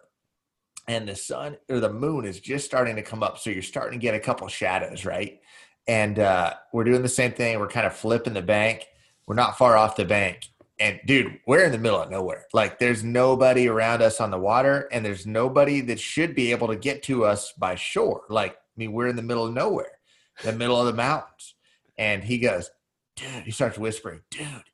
[0.86, 3.38] and the sun or the moon is just starting to come up.
[3.38, 5.40] So you're starting to get a couple shadows right?
[5.88, 7.58] And uh, we're doing the same thing.
[7.58, 8.86] We're kind of flipping the bank.
[9.26, 10.48] We're not far off the bank
[10.78, 12.46] and dude, we're in the middle of nowhere.
[12.52, 16.68] Like there's nobody around us on the water, and there's nobody that should be able
[16.68, 18.22] to get to us by shore.
[18.28, 19.98] Like, I mean, we're in the middle of nowhere,
[20.44, 21.54] the middle of the mountains.
[21.98, 22.70] And he goes,
[23.16, 24.64] dude, he starts whispering, dude,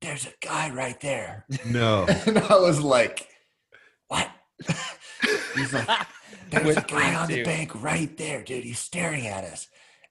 [0.00, 1.44] there's a guy right there.
[1.66, 2.06] No.
[2.26, 3.28] and I was like,
[4.08, 4.30] what?
[5.54, 5.88] He's like,
[6.50, 8.64] there's a guy on the bank right there, dude.
[8.64, 9.68] He's staring at us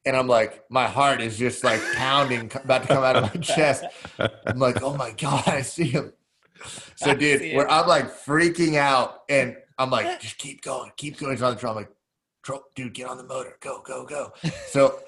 [0.07, 3.41] and I'm like, my heart is just like pounding, about to come out of my
[3.41, 3.83] chest.
[4.17, 6.13] I'm like, oh my god, I see him.
[6.95, 11.33] So, dude, where I'm like freaking out, and I'm like, just keep going, keep going.
[11.33, 11.73] He's on the trail.
[11.73, 11.91] I'm like,
[12.73, 14.31] dude, get on the motor, go, go, go.
[14.67, 14.99] So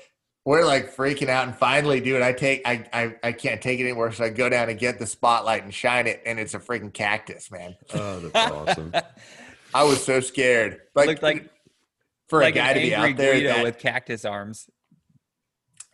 [0.44, 3.84] we're like freaking out, and finally, dude, I take, I, I, I can't take it
[3.84, 4.12] anymore.
[4.12, 6.94] So I go down and get the spotlight and shine it, and it's a freaking
[6.94, 7.78] cactus, man.
[7.94, 8.94] Oh, that's awesome.
[9.74, 10.82] I was so scared.
[10.94, 11.50] Like, Looked like
[12.28, 14.70] for like a guy to be out there that, with cactus arms.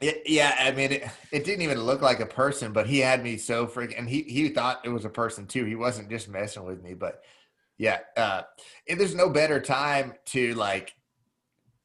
[0.01, 3.23] It, yeah, I mean, it, it didn't even look like a person, but he had
[3.23, 5.63] me so freaking, and he he thought it was a person too.
[5.63, 7.23] He wasn't just messing with me, but
[7.77, 8.41] yeah, uh,
[8.87, 10.95] there's no better time to like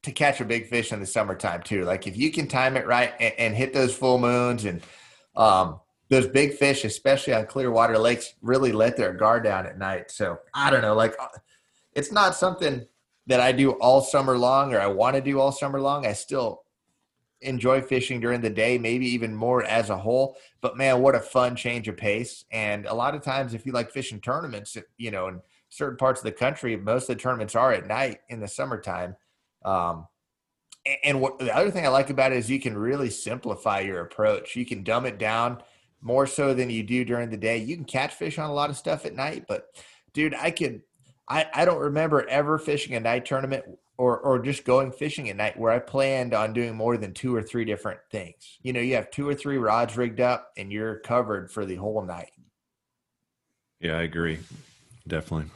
[0.03, 1.83] to catch a big fish in the summertime too.
[1.83, 4.81] Like if you can time it right and, and hit those full moons and
[5.35, 9.77] um, those big fish, especially on clear water lakes, really let their guard down at
[9.77, 10.11] night.
[10.11, 11.27] So I don't know, like uh,
[11.93, 12.85] it's not something
[13.27, 16.05] that I do all summer long or I want to do all summer long.
[16.05, 16.63] I still
[17.41, 20.37] enjoy fishing during the day, maybe even more as a whole.
[20.61, 22.45] But man, what a fun change of pace.
[22.51, 26.19] And a lot of times, if you like fishing tournaments, you know, in certain parts
[26.19, 29.15] of the country, most of the tournaments are at night in the summertime.
[29.63, 30.07] Um,
[31.03, 34.01] and what the other thing I like about it is you can really simplify your
[34.01, 34.55] approach.
[34.55, 35.61] You can dumb it down
[36.01, 37.57] more so than you do during the day.
[37.57, 39.67] You can catch fish on a lot of stuff at night, but
[40.13, 40.81] dude, I could,
[41.27, 43.63] I, I don't remember ever fishing a night tournament
[44.01, 47.35] or or just going fishing at night where I planned on doing more than two
[47.35, 48.57] or three different things.
[48.63, 51.75] You know, you have two or three rods rigged up and you're covered for the
[51.75, 52.31] whole night.
[53.79, 54.39] Yeah, I agree.
[55.07, 55.51] Definitely.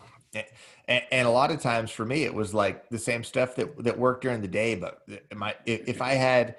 [0.87, 3.83] And, and, a lot of times for me, it was like the same stuff that
[3.83, 4.75] that worked during the day.
[4.75, 5.01] But
[5.35, 6.57] my, if I had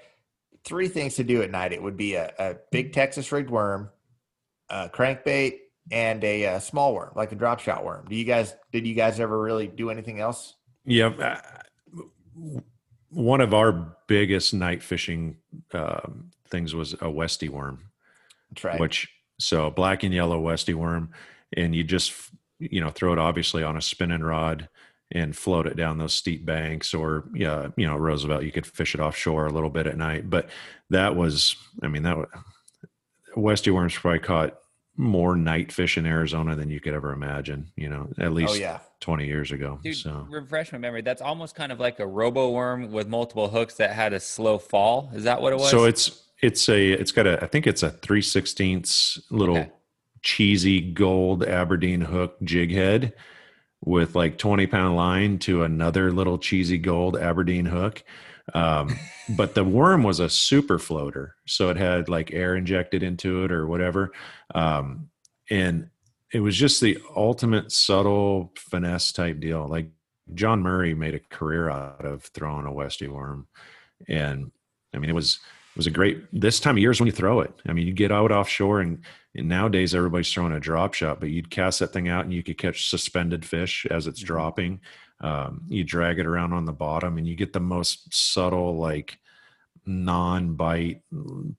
[0.64, 3.90] three things to do at night, it would be a, a big Texas rigged worm,
[4.70, 5.58] a crankbait,
[5.92, 8.06] and a, a, small worm, like a drop shot worm.
[8.08, 8.56] Do you guys?
[8.72, 10.54] Did you guys ever really do anything else?
[10.84, 11.40] Yeah,
[13.10, 15.36] one of our biggest night fishing
[15.72, 16.08] uh,
[16.48, 17.90] things was a westy worm.
[18.50, 18.80] That's right.
[18.80, 19.08] Which
[19.38, 21.10] so black and yellow westy worm,
[21.56, 22.12] and you just
[22.58, 24.68] you know throw it obviously on a spinning rod
[25.12, 28.94] and float it down those steep banks or yeah you know roosevelt you could fish
[28.94, 30.48] it offshore a little bit at night but
[30.90, 32.26] that was i mean that was,
[33.36, 34.58] westy worms probably caught
[34.96, 38.54] more night fish in arizona than you could ever imagine you know at oh, least
[38.54, 38.78] oh, yeah.
[39.00, 42.50] 20 years ago Dude, so refresh my memory that's almost kind of like a robo
[42.50, 45.84] worm with multiple hooks that had a slow fall is that what it was so
[45.84, 49.70] it's it's a it's got a i think it's a 3 16ths little okay
[50.22, 53.12] cheesy gold Aberdeen hook jig head
[53.84, 58.02] with like 20 pound line to another little cheesy gold Aberdeen hook.
[58.54, 58.98] Um,
[59.30, 61.34] but the worm was a super floater.
[61.46, 64.12] So it had like air injected into it or whatever.
[64.54, 65.10] Um,
[65.50, 65.90] and
[66.32, 69.66] it was just the ultimate subtle finesse type deal.
[69.68, 69.88] Like
[70.34, 73.46] John Murray made a career out of throwing a Westy worm.
[74.08, 74.50] And
[74.94, 75.38] I mean, it was,
[75.74, 77.52] it was a great, this time of year is when you throw it.
[77.66, 79.04] I mean, you get out offshore and
[79.36, 82.42] and nowadays, everybody's throwing a drop shot, but you'd cast that thing out and you
[82.42, 84.26] could catch suspended fish as it's mm-hmm.
[84.26, 84.80] dropping.
[85.20, 89.18] Um, you drag it around on the bottom and you get the most subtle, like
[89.86, 91.02] non bite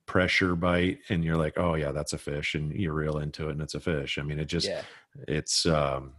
[0.06, 1.00] pressure bite.
[1.10, 2.56] And you're like, oh, yeah, that's a fish.
[2.56, 4.18] And you reel into it and it's a fish.
[4.18, 4.82] I mean, it just, yeah.
[5.28, 6.14] it's um,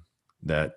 [0.44, 0.74] that.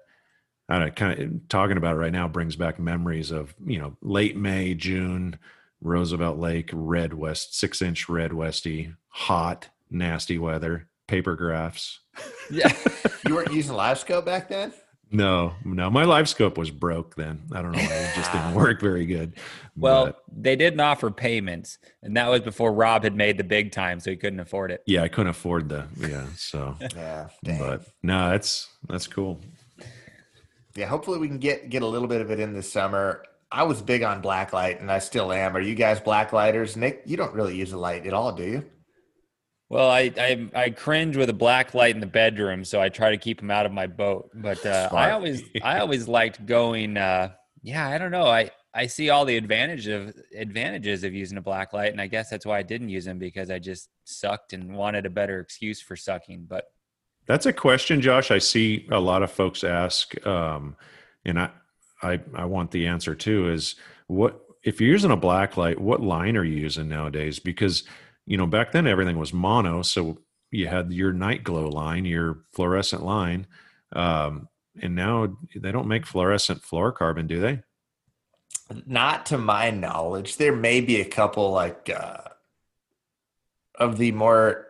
[0.70, 3.78] I don't know, kind of talking about it right now brings back memories of, you
[3.78, 5.38] know, late May, June,
[5.82, 12.00] Roosevelt Lake, red west, six inch red westy, hot, nasty weather, paper graphs.
[12.50, 12.76] Yeah.
[13.26, 14.74] you weren't using live scope back then?
[15.12, 15.90] No, no.
[15.90, 17.42] My live scope was broke then.
[17.52, 19.34] I don't know it just didn't work very good.
[19.76, 23.72] Well, but, they didn't offer payments, and that was before Rob had made the big
[23.74, 24.84] time, so he couldn't afford it.
[24.86, 26.26] Yeah, I couldn't afford the yeah.
[26.38, 27.60] So yeah, dang.
[27.60, 29.42] but no, that's that's cool.
[30.76, 33.24] Yeah, hopefully we can get get a little bit of it in this summer.
[33.52, 35.58] I was big on blacklight, and I still am.
[35.58, 36.78] Are you guys blacklighters?
[36.78, 38.66] Nick, you don't really use a light at all, do you?
[39.72, 43.10] Well, I, I, I cringe with a black light in the bedroom, so I try
[43.12, 44.30] to keep them out of my boat.
[44.34, 46.98] But uh, I always I always liked going.
[46.98, 47.32] Uh,
[47.64, 48.26] yeah, I don't know.
[48.26, 52.08] I I see all the advantage of advantages of using a black light, and I
[52.08, 55.40] guess that's why I didn't use them because I just sucked and wanted a better
[55.40, 56.48] excuse for sucking.
[56.50, 56.66] But
[57.26, 58.30] that's a question, Josh.
[58.30, 60.76] I see a lot of folks ask, um,
[61.24, 61.50] and I
[62.04, 63.50] I I want the answer too.
[63.50, 63.76] Is
[64.08, 65.80] what if you're using a black light?
[65.80, 67.40] What line are you using nowadays?
[67.40, 67.86] Because
[68.26, 69.82] you know, back then everything was mono.
[69.82, 70.20] So
[70.52, 73.48] you had your night glow line, your fluorescent line.
[73.94, 74.48] Um,
[74.82, 77.62] and now they don't make fluorescent fluorocarbon, do they?
[78.86, 80.38] Not to my knowledge.
[80.38, 82.18] There may be a couple like uh,
[83.76, 84.68] of the more,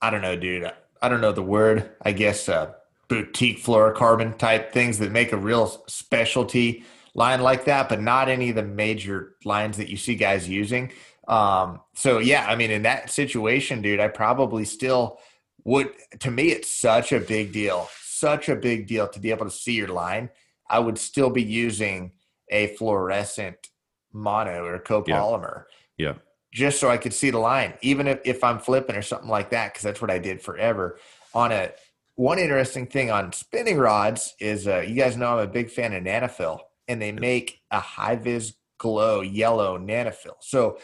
[0.00, 0.70] I don't know, dude.
[1.00, 1.90] I don't know the word.
[2.02, 2.72] I guess uh,
[3.08, 6.84] boutique fluorocarbon type things that make a real specialty
[7.14, 10.92] line like that, but not any of the major lines that you see guys using.
[11.28, 15.18] Um, so yeah, I mean, in that situation, dude, I probably still
[15.64, 15.90] would.
[16.20, 19.50] To me, it's such a big deal, such a big deal to be able to
[19.50, 20.30] see your line.
[20.68, 22.12] I would still be using
[22.50, 23.68] a fluorescent
[24.12, 25.64] mono or copolymer.
[25.96, 26.08] Yeah.
[26.08, 26.14] yeah.
[26.52, 29.50] Just so I could see the line, even if, if I'm flipping or something like
[29.50, 30.98] that, because that's what I did forever.
[31.34, 31.72] On a
[32.14, 35.92] one interesting thing on spinning rods is uh, you guys know I'm a big fan
[35.92, 40.36] of Nanofil, and they make a high vis glow yellow Nanofil.
[40.40, 40.78] So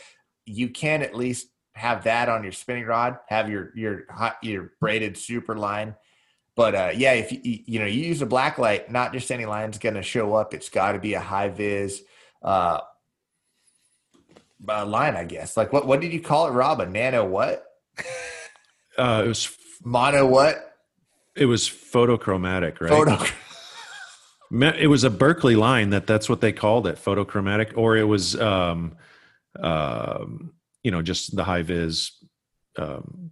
[0.47, 4.73] you can at least have that on your spinning rod, have your your hot, your
[4.81, 5.95] braided super line.
[6.55, 9.47] But uh, yeah, if you you know you use a black light, not just any
[9.47, 10.53] line's going to show up.
[10.55, 12.03] It's got to be a high vis
[12.43, 12.81] uh,
[14.69, 15.57] uh, line, I guess.
[15.57, 16.81] Like what what did you call it, Rob?
[16.81, 17.65] A nano what?
[18.99, 20.77] Uh, it was mono what?
[21.35, 22.91] It was photochromatic, right?
[22.91, 23.25] Photo.
[24.79, 28.39] it was a Berkley line that that's what they called it, photochromatic, or it was
[28.39, 28.95] um,
[29.61, 32.13] um, you know, just the high vis
[32.77, 33.31] um,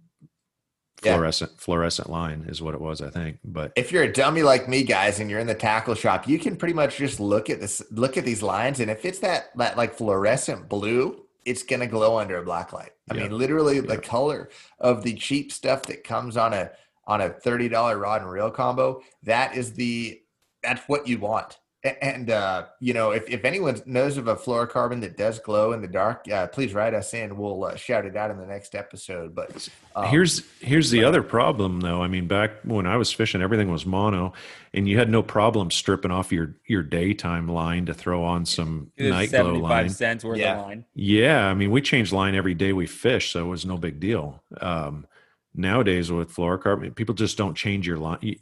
[1.01, 1.57] fluorescent yeah.
[1.59, 3.39] fluorescent line is what it was, I think.
[3.43, 6.39] But if you're a dummy like me, guys, and you're in the tackle shop, you
[6.39, 9.55] can pretty much just look at this, look at these lines, and if it's that
[9.57, 12.91] that like fluorescent blue, it's gonna glow under a black light.
[13.09, 13.23] I yeah.
[13.23, 13.81] mean, literally yeah.
[13.81, 14.49] the color
[14.79, 16.71] of the cheap stuff that comes on a
[17.07, 19.01] on a thirty dollar rod and reel combo.
[19.23, 20.21] That is the
[20.63, 21.57] that's what you want.
[21.83, 25.73] A- And uh, you know, if, if anyone knows of a fluorocarbon that does glow
[25.73, 27.37] in the dark, uh, please write us in.
[27.37, 29.33] We'll uh, shout it out in the next episode.
[29.33, 32.01] But um, here's here's the other problem though.
[32.03, 34.33] I mean, back when I was fishing, everything was mono,
[34.73, 38.91] and you had no problem stripping off your your daytime line to throw on some
[38.99, 39.89] night glow line.
[39.89, 40.59] cents worth Yeah.
[40.59, 40.85] of line.
[40.93, 43.99] Yeah, I mean, we changed line every day we fish, so it was no big
[43.99, 44.43] deal.
[44.61, 45.07] Um,
[45.55, 48.35] nowadays with fluorocarbon, people just don't change your line.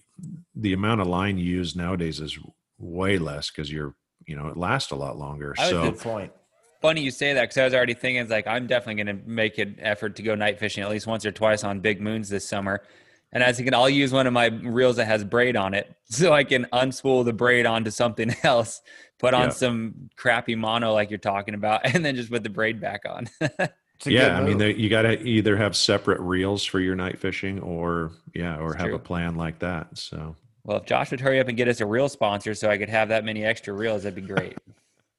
[0.56, 2.38] The amount of line you use nowadays is
[2.80, 5.56] way less because you're, you know, it lasts a lot longer.
[5.58, 6.32] I was So good point.
[6.82, 9.28] Funny you say that because I was already thinking, it's like, I'm definitely going to
[9.28, 12.30] make an effort to go night fishing at least once or twice on big moons
[12.30, 12.84] this summer.
[13.34, 15.94] And I was thinking, I'll use one of my reels that has braid on it
[16.06, 18.82] so I can unspool the braid onto something else,
[19.20, 19.50] put on Yeah.
[19.50, 23.30] some crappy mono like you're talking about, and then just put the braid back on.
[24.06, 27.60] Yeah, I mean, they, you got to either have separate reels for your night fishing,
[27.60, 28.96] or yeah, or It's have true.
[28.96, 29.98] a plan like that.
[29.98, 30.36] So
[30.70, 32.90] well, if Josh would hurry up and get us a reel sponsor so I could
[32.90, 34.56] have that many extra reels, that'd be great.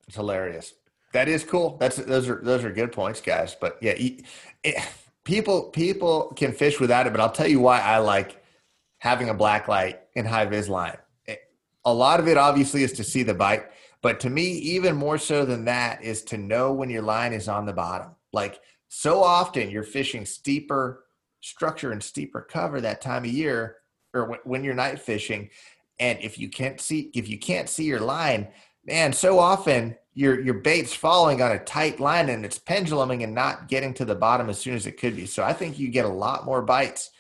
[0.07, 0.74] It's hilarious.
[1.12, 1.76] That is cool.
[1.78, 3.57] That's those are those are good points, guys.
[3.61, 4.24] But yeah, e-
[4.62, 4.76] it,
[5.24, 7.11] people people can fish without it.
[7.11, 8.44] But I'll tell you why I like
[8.98, 10.96] having a black light in high vis line.
[11.26, 11.40] It-
[11.84, 13.64] a lot of it obviously is to see the bite,
[14.03, 17.48] but to me, even more so than that is to know when your line is
[17.48, 18.14] on the bottom.
[18.32, 21.07] Like so often, you're fishing steeper
[21.40, 23.78] structure and steeper cover that time of year,
[24.14, 25.50] or when, when you're night fishing,
[25.98, 28.48] and if you can't see if you can't see your line
[28.84, 33.34] man, so often your your bait's falling on a tight line and it's penduluming and
[33.34, 35.26] not getting to the bottom as soon as it could be.
[35.26, 37.11] So I think you get a lot more bites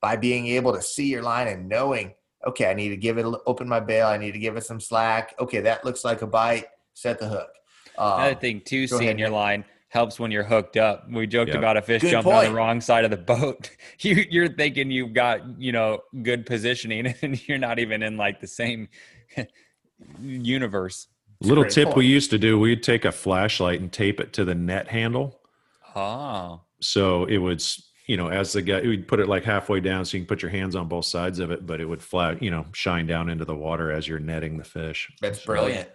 [0.00, 2.14] by being able to see your line and knowing,
[2.46, 4.80] okay, I need to give it open my bail, I need to give it some
[4.80, 5.34] slack.
[5.38, 6.66] Okay, that looks like a bite.
[6.94, 7.50] Set the hook.
[7.96, 11.08] Another Um, thing too, seeing your line helps when you're hooked up.
[11.10, 11.58] We joked Yeah.
[11.58, 13.70] about a fish Good jumping on the wrong side of the boat.
[14.00, 18.40] You, you're thinking you've got you know good positioning, and you're not even in like
[18.40, 18.88] the same
[20.20, 21.06] universe.
[21.40, 24.44] little great tip we used to do: we'd take a flashlight and tape it to
[24.44, 25.40] the net handle,
[25.94, 27.62] Oh, so it would,
[28.06, 30.40] you know, as the guy, we'd put it like halfway down, so you can put
[30.42, 33.28] your hands on both sides of it, but it would flat, you know, shine down
[33.28, 35.10] into the water as you're netting the fish.
[35.20, 35.88] That's So- brilliant.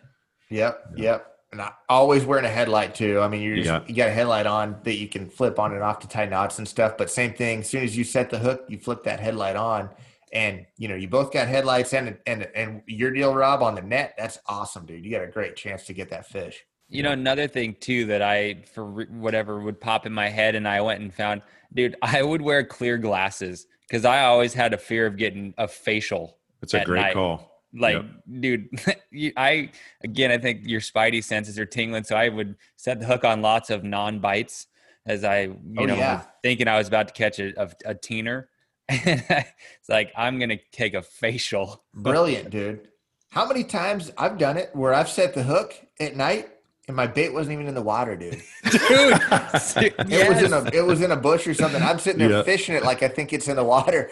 [0.49, 1.34] Yep, yep.
[1.55, 3.21] And I always wearing a headlight too.
[3.21, 3.81] I mean, you just, Yeah.
[3.87, 6.57] you got a headlight on that you can flip on and off to tie knots
[6.57, 6.97] and stuff.
[6.97, 7.59] But same thing.
[7.61, 9.89] As soon as you set the hook, you flip that headlight on,
[10.33, 13.81] and you know you both got headlights and and and your deal, Rob, on the
[13.81, 14.15] net.
[14.17, 15.05] That's awesome, dude.
[15.05, 16.65] You got a great chance to get that fish.
[16.89, 20.67] you know another thing too that I for whatever would pop in my head, and
[20.67, 21.41] I went and found,
[21.73, 25.69] dude, I would wear clear glasses because I always had a fear of getting a
[25.69, 26.37] facial.
[26.61, 27.13] It's a great night.
[27.13, 27.54] call.
[27.77, 28.05] Like, Yep.
[28.39, 28.69] dude,
[29.11, 29.69] you, I
[30.03, 33.41] again, I think your spidey senses are tingling, so I would set the hook on
[33.41, 34.67] lots of non-bites
[35.05, 36.23] as I, you Oh, know, yeah.
[36.41, 38.45] thinking I was about to catch a, a, a teener.
[38.89, 41.83] it's like I'm gonna take a facial.
[41.93, 42.87] Brilliant, dude.
[43.31, 46.47] How many times I've done it where I've set the hook at night
[46.87, 48.33] and my bait wasn't even in the water, dude.
[48.33, 48.41] dude.
[48.71, 51.81] It was in a it was in a bush or something.
[51.81, 52.43] I'm sitting there Yeah.
[52.43, 54.09] fishing it like I think it's in the water.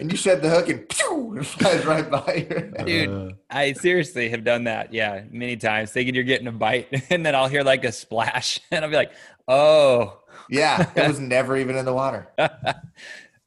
[0.00, 2.72] And you set the hook and pew, it flies right by you.
[2.84, 3.08] dude.
[3.08, 7.24] Uh, I seriously have done that, yeah, many times, thinking you're getting a bite, and
[7.24, 9.12] then I'll hear like a splash, and I'll be like,
[9.46, 12.28] "Oh, Yeah, it was never even in the water.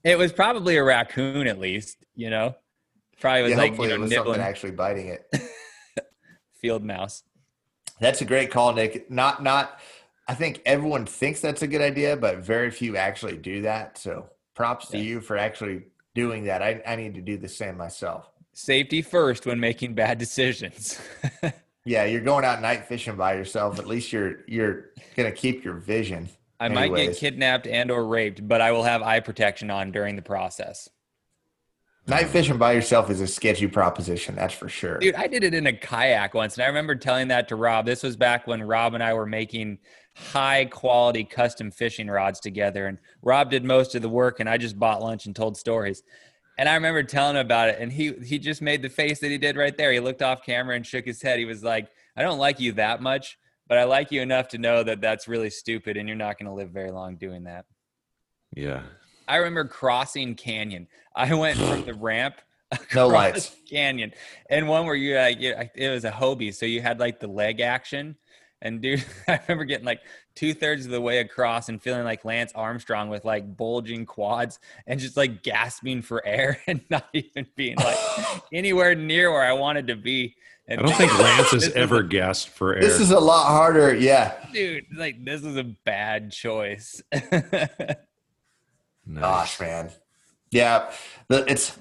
[0.04, 2.56] it was probably a raccoon at least." You know,
[3.20, 5.26] probably was Yeah, like hopefully you it know was nibbling something actually biting it.
[6.62, 7.24] field mouse.
[8.00, 9.10] That's a great call, Nick.
[9.10, 9.80] Not not
[10.28, 13.98] I think everyone thinks that's a good idea, but very few actually do that.
[13.98, 16.62] So props to you for actually doing that.
[16.62, 18.30] I, I need to do the same myself.
[18.54, 21.00] Safety first when making bad decisions.
[21.86, 23.78] Yeah, you're going out night fishing by yourself.
[23.78, 26.30] At least you're you're gonna keep your vision.
[26.60, 30.16] I might get kidnapped and or raped, but I will have eye protection on during
[30.16, 30.88] the process.
[32.08, 34.98] Night fishing by yourself is a sketchy proposition, that's for sure.
[35.00, 37.86] Dude, I did it in a kayak once, and I remember telling that to Rob.
[37.86, 39.80] This was back when Rob and I were making
[40.16, 44.58] high quality custom fishing rods together, and Rob did most of the work, and I
[44.58, 46.04] just bought lunch and told stories.
[46.58, 49.32] And I remember telling him about it, and he he just made the face that
[49.32, 49.92] he did right there.
[49.92, 51.40] He looked off camera and shook his head.
[51.40, 54.60] He was like, "I don't like you that much, but I like you enough to
[54.60, 57.66] know that that's really stupid, and you're not going to live very long doing that."
[58.56, 58.84] yeah.
[59.26, 60.88] I remember crossing canyon.
[61.16, 62.36] I went from the ramp
[62.94, 63.56] No lights.
[63.70, 64.12] canyon,
[64.50, 67.28] and one where you like you, it was a Hobie, so you had like the
[67.28, 68.16] leg action.
[68.64, 70.02] And dude, I remember getting like
[70.34, 74.58] two thirds of the way across and feeling like Lance Armstrong with like bulging quads
[74.88, 77.98] and just like gasping for air and not even being like
[78.54, 80.36] anywhere near where I wanted to be.
[80.66, 82.82] And I don't think Lance has ever a- gasped for air.
[82.82, 83.94] This is a lot harder.
[83.94, 84.34] Yeah.
[84.54, 87.04] dude, like this is a bad choice.
[89.06, 89.22] Nice.
[89.22, 89.92] Gosh, man.
[90.52, 90.90] Yeah,
[91.30, 91.78] it's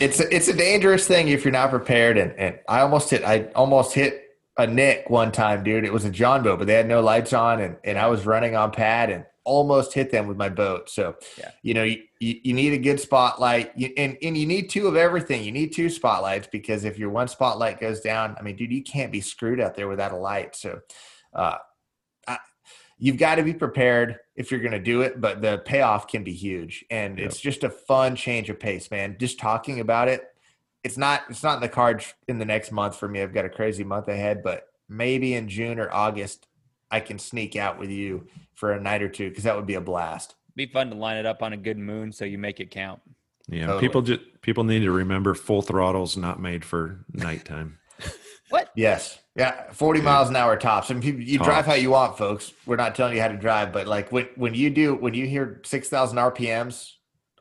[0.00, 2.16] it's a, it's a dangerous thing if you're not prepared.
[2.16, 4.27] And, and I almost hit I almost hit
[4.58, 5.84] a nick one time, dude.
[5.84, 8.26] It was a John boat, but they had no lights on, and and I was
[8.26, 10.90] running on pad and almost hit them with my boat.
[10.90, 11.50] So, Yeah.
[11.62, 14.86] you know, you, you, you need a good spotlight, you, and and you need two
[14.86, 15.42] of everything.
[15.42, 18.82] You need two spotlights because if your one spotlight goes down, I mean, dude, you
[18.82, 20.54] can't be screwed out there without a light.
[20.54, 20.80] So,
[21.32, 21.56] uh,
[22.26, 22.38] I,
[22.98, 26.24] you've got to be prepared if you're going to do it, but the payoff can
[26.24, 29.16] be huge, and it's just a fun change of pace, man.
[29.18, 30.24] Just talking about it,
[30.84, 33.22] it's not it's not in the cards in the next month for me.
[33.22, 36.46] I've got a crazy month ahead, but maybe in June or August,
[36.90, 39.74] I can sneak out with you for a night or two because that would be
[39.74, 40.34] a blast.
[40.56, 43.00] Be fun to line it up on a good moon so you make it count.
[43.48, 43.80] Yeah, Totally.
[43.80, 47.78] people just people need to remember full throttle's not made for nighttime.
[48.50, 48.70] What?
[48.74, 49.18] Yes.
[49.36, 49.70] Yeah.
[49.72, 50.90] 40 miles an hour tops.
[50.90, 52.52] And people, you drive how you want, folks.
[52.66, 55.26] We're not telling you how to drive, but like when, when you do, when you
[55.26, 56.92] hear 6,000 RPMs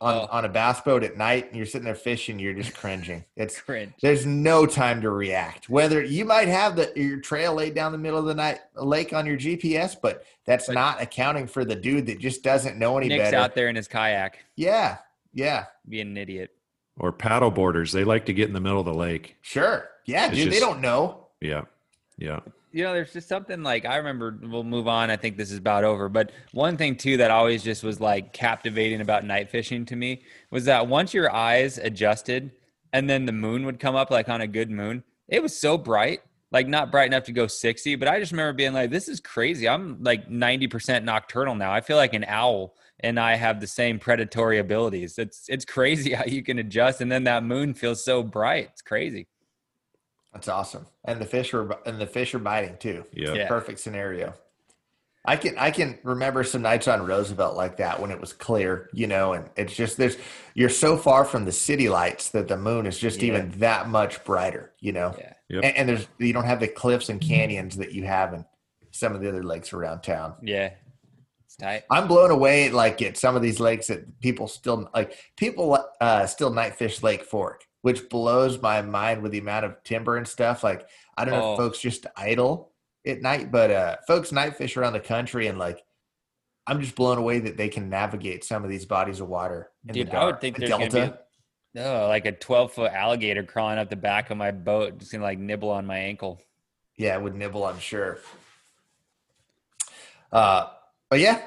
[0.02, 0.28] on, Oh.
[0.32, 3.24] on a bass boat at night and you're sitting there fishing, you're just cringing.
[3.36, 3.94] It's, Cringe.
[4.02, 5.70] there's no time to react.
[5.70, 9.14] Whether you might have the your trail laid down the middle of the night lake
[9.14, 12.98] on your GPS, but that's But- not accounting for the dude that just doesn't know
[12.98, 13.38] any Nick's better.
[13.38, 14.98] out there in his kayak, Yeah.
[15.34, 15.66] Yeah.
[15.88, 16.52] being an idiot.
[17.00, 19.36] Or paddle boarders, they like to get in the middle of the lake.
[19.42, 19.88] Sure.
[20.06, 20.52] Yeah, It's dude.
[20.52, 21.28] they don't know.
[21.42, 21.66] Yeah,
[22.18, 22.40] yeah.
[22.78, 24.38] You know, there's just something like I remember.
[24.40, 25.10] We'll move on.
[25.10, 26.10] I think this is about over.
[26.10, 30.22] But one thing too that always just was like captivating about night fishing to me
[30.52, 32.52] was that once your eyes adjusted,
[32.94, 35.76] and then the moon would come up like on a good moon, it was so
[35.76, 36.20] bright.
[36.52, 39.20] Like not bright enough to go 60, but I just remember being like, "This is
[39.20, 41.74] crazy." I'm like 90% nocturnal now.
[41.74, 45.18] I feel like an owl, and I have the same predatory abilities.
[45.18, 48.70] It's it's crazy how you can adjust, and then that moon feels so bright.
[48.72, 49.28] It's crazy.
[50.38, 50.86] That's awesome.
[51.06, 53.04] And the fish are and the fish are biting too.
[53.12, 53.34] Yeah.
[53.34, 53.48] Yeah.
[53.48, 54.34] perfect scenario.
[55.26, 58.90] I can I can remember some nights on Roosevelt like that when it was clear,
[58.94, 60.18] you know, and it's just there's
[60.54, 63.30] you're so far from the city lights that the moon is just Yeah.
[63.34, 65.16] even that much brighter, you know.
[65.18, 65.34] Yeah.
[65.50, 65.64] Yep.
[65.64, 68.46] And, and there's you don't have the cliffs and canyons that you have in
[68.92, 70.36] some of the other lakes around town.
[70.44, 70.72] Yeah.
[71.46, 71.84] It's tight.
[71.90, 76.26] I'm blown away like at some of these lakes that people still like people uh
[76.26, 80.28] still night fish Lake Fork, which blows my mind with the amount of timber and
[80.28, 80.62] stuff.
[80.62, 81.54] Like I don't know Oh.
[81.54, 82.74] if folks just idle
[83.06, 85.82] at night, but uh folks night fish around the country and like
[86.68, 89.72] I'm just blown away that they can navigate some of these bodies of water.
[89.88, 91.18] In Dude, I would think The there's gonna
[91.74, 95.14] be Oh, like a 12 foot alligator crawling up the back of my boat, just
[95.14, 96.42] gonna like nibble on my ankle.
[96.98, 98.18] Yeah, it would nibble, I'm sure.
[100.30, 100.68] Uh,
[101.10, 101.42] but yeah,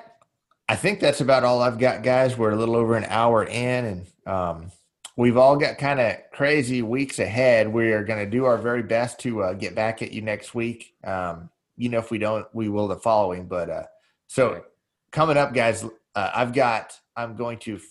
[0.71, 2.39] I think that's about all I've got, guys.
[2.39, 4.73] We're a little over an hour in, and um,
[5.21, 7.69] we've all got kind of crazy weeks ahead.
[7.69, 10.55] We are going to do our very best to uh, get back at you next
[10.55, 10.95] week.
[11.05, 13.47] Um, you know, if we don't, we will the following.
[13.47, 13.83] But uh,
[14.29, 14.65] so
[15.13, 16.99] coming up, guys, uh, I've got.
[17.17, 17.83] I'm going to f-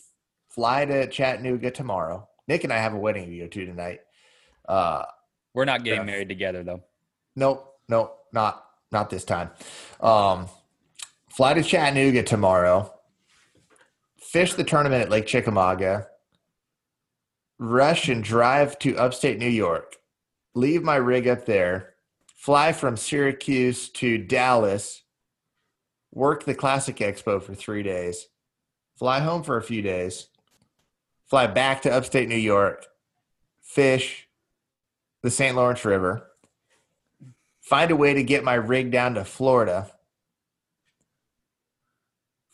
[0.49, 2.27] fly to Chattanooga tomorrow.
[2.47, 3.99] Nick and I have a wedding to go to tonight.
[4.67, 5.03] Uh,
[5.53, 6.05] We're not getting Yeah.
[6.05, 6.81] married together though.
[7.35, 9.51] Nope, nope, not not this time.
[10.01, 10.47] Um,
[11.29, 12.91] fly to Chattanooga tomorrow.
[14.17, 16.07] Fish the tournament at Lake Chickamauga.
[17.59, 19.97] Rush and drive to upstate New York.
[20.55, 21.93] Leave my rig up there.
[22.35, 25.03] Fly from Syracuse to Dallas.
[26.11, 28.27] Work the Classic Expo for three days.
[28.97, 30.29] Fly home for a few days.
[31.27, 32.87] Fly back to upstate New York.
[33.61, 34.27] Fish
[35.21, 35.55] the St.
[35.55, 36.29] Lawrence River
[37.69, 39.91] find a way to get my rig down to Florida,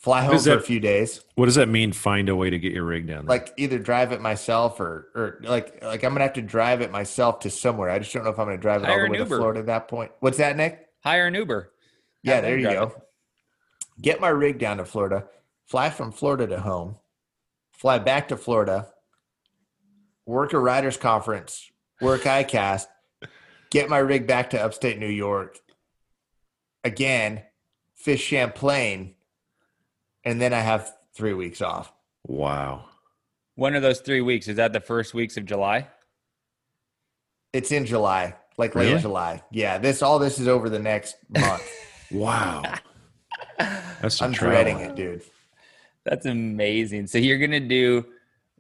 [0.06, 1.92] fly home is for a few days, What does that mean?
[1.92, 3.38] Find a way to get your rig down there.
[3.38, 6.92] like either drive it myself or or like like I'm gonna have to drive it
[6.92, 7.90] myself to somewhere.
[7.90, 9.62] I just don't know if I'm gonna drive it all the an way to Florida
[9.62, 10.12] at that point.
[10.20, 10.88] What's that, Nick?
[11.04, 11.72] Hire an Uber.
[12.22, 13.02] Yeah, Have there you drive go.
[14.00, 15.26] Get my rig down to Florida,
[15.66, 16.98] fly from Florida to home,
[17.72, 18.90] fly back to Florida,
[20.28, 22.86] work a writers conference, work ICAST,
[23.72, 25.60] get my rig back to upstate New York.
[26.84, 27.42] Again,
[27.96, 29.15] fish Champlain,
[30.26, 31.92] and then I have three weeks off.
[32.26, 32.86] wow.
[33.58, 34.50] When are those three weeks?
[34.50, 35.88] Is that the first weeks of July?
[37.54, 39.00] It's in July, like late Really?
[39.02, 39.42] July.
[39.50, 41.64] Yeah, this all this is over the next month.
[42.12, 42.62] Wow.
[43.58, 44.54] That's some I'm travel.
[44.64, 45.24] dreading it, dude.
[46.04, 47.08] That's amazing.
[47.08, 48.06] So you're gonna do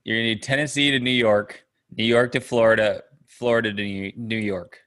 [0.03, 1.63] you're gonna do Tennessee to New York,
[1.95, 4.79] New York to Florida, Florida to New New York.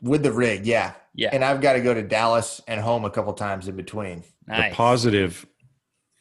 [0.00, 0.94] With the rig, yeah.
[1.14, 1.30] Yeah.
[1.34, 4.24] And I've got to go to Dallas and home a couple times in between.
[4.46, 4.70] Nice.
[4.70, 5.46] The positive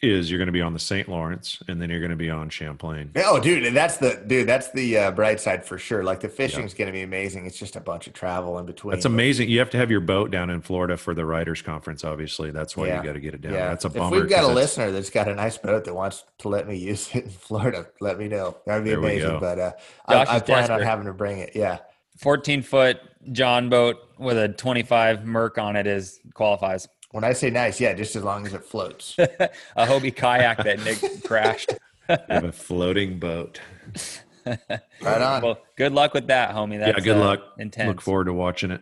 [0.03, 1.07] is you're going to be on the St.
[1.07, 3.11] Lawrence and then you're going to be on Champlain.
[3.15, 4.47] Oh, dude, and that's the dude.
[4.47, 6.03] That's the uh, bright side for sure.
[6.03, 7.45] Like the fishing's going to be amazing.
[7.45, 8.91] It's just a bunch of travel in between.
[8.91, 9.49] That's amazing.
[9.49, 12.03] You have to have your boat down in Florida for the Writers Conference.
[12.03, 12.97] Obviously, that's why Yeah.
[12.97, 13.53] you got to get it down.
[13.53, 14.17] Yeah, That's a bummer.
[14.17, 16.75] if we've got a listener that's got a nice boat that wants to let me
[16.77, 18.57] use it in Florida, let me know.
[18.65, 19.39] That'd be There amazing.
[19.39, 19.71] But uh,
[20.09, 21.51] Josh I, I is plan on having to bring it.
[21.55, 21.79] Yeah.
[22.19, 22.99] 14 foot
[23.31, 26.87] John boat with a 25 Merc on it is qualifies.
[27.13, 29.15] When I say nice, yeah, just as long as it floats.
[29.19, 31.71] a Hobie kayak that Nick crashed.
[32.09, 33.61] You have a floating boat.
[34.45, 35.41] Right on.
[35.41, 36.77] Well, good luck with that, homie.
[36.77, 37.39] That's, yeah, good uh, luck.
[37.59, 37.87] Intense.
[37.87, 38.81] Look forward to watching it.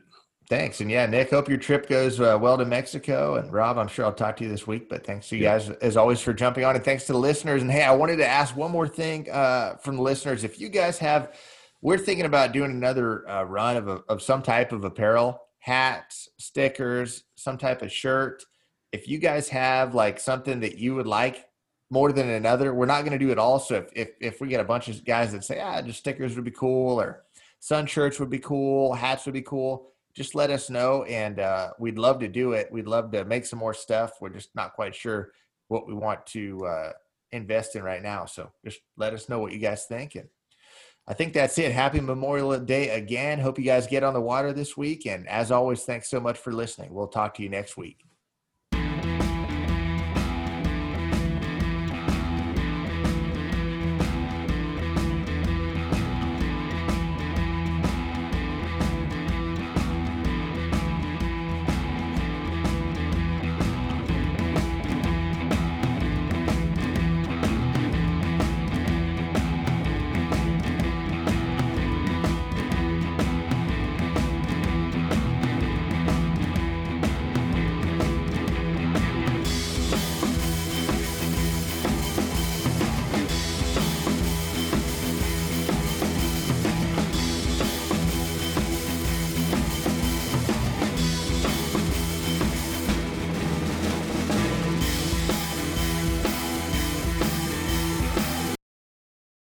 [0.50, 0.82] Thanks.
[0.82, 3.36] And yeah, Nick, hope your trip goes uh, well to Mexico.
[3.36, 4.90] And Rob, I'm sure I'll talk to you this week.
[4.90, 5.60] But thanks to you Yeah.
[5.60, 6.76] guys, as always, for jumping on.
[6.76, 7.62] And thanks to the listeners.
[7.62, 10.44] And hey, I wanted to ask one more thing uh, from the listeners.
[10.44, 11.38] If you guys have,
[11.84, 16.28] we're thinking about doing another uh, run of, a, of some type of apparel, hats,
[16.40, 18.44] stickers, some type of shirt.
[18.92, 21.48] If you guys have like something that you would like
[21.90, 23.60] more than another, we're not going to do it all.
[23.60, 26.36] So if, if, if we get a bunch of guys that say, ah, just stickers
[26.36, 27.24] would be cool or
[27.60, 31.72] sun shirts would be cool, hats would be cool, just let us know and uh,
[31.80, 34.74] we'd love to do it we'd love to make some more stuff we're just not
[34.74, 35.32] quite sure
[35.68, 36.92] what we want to uh,
[37.32, 40.28] invest in right now so just let us know what you guys think and
[41.12, 41.74] i think that's it.
[41.74, 43.38] Happy memorial day again.
[43.38, 45.06] Hope you guys get on the water this week.
[45.06, 46.94] And as always thanks so much for listening.
[46.94, 48.06] We'll talk to you next week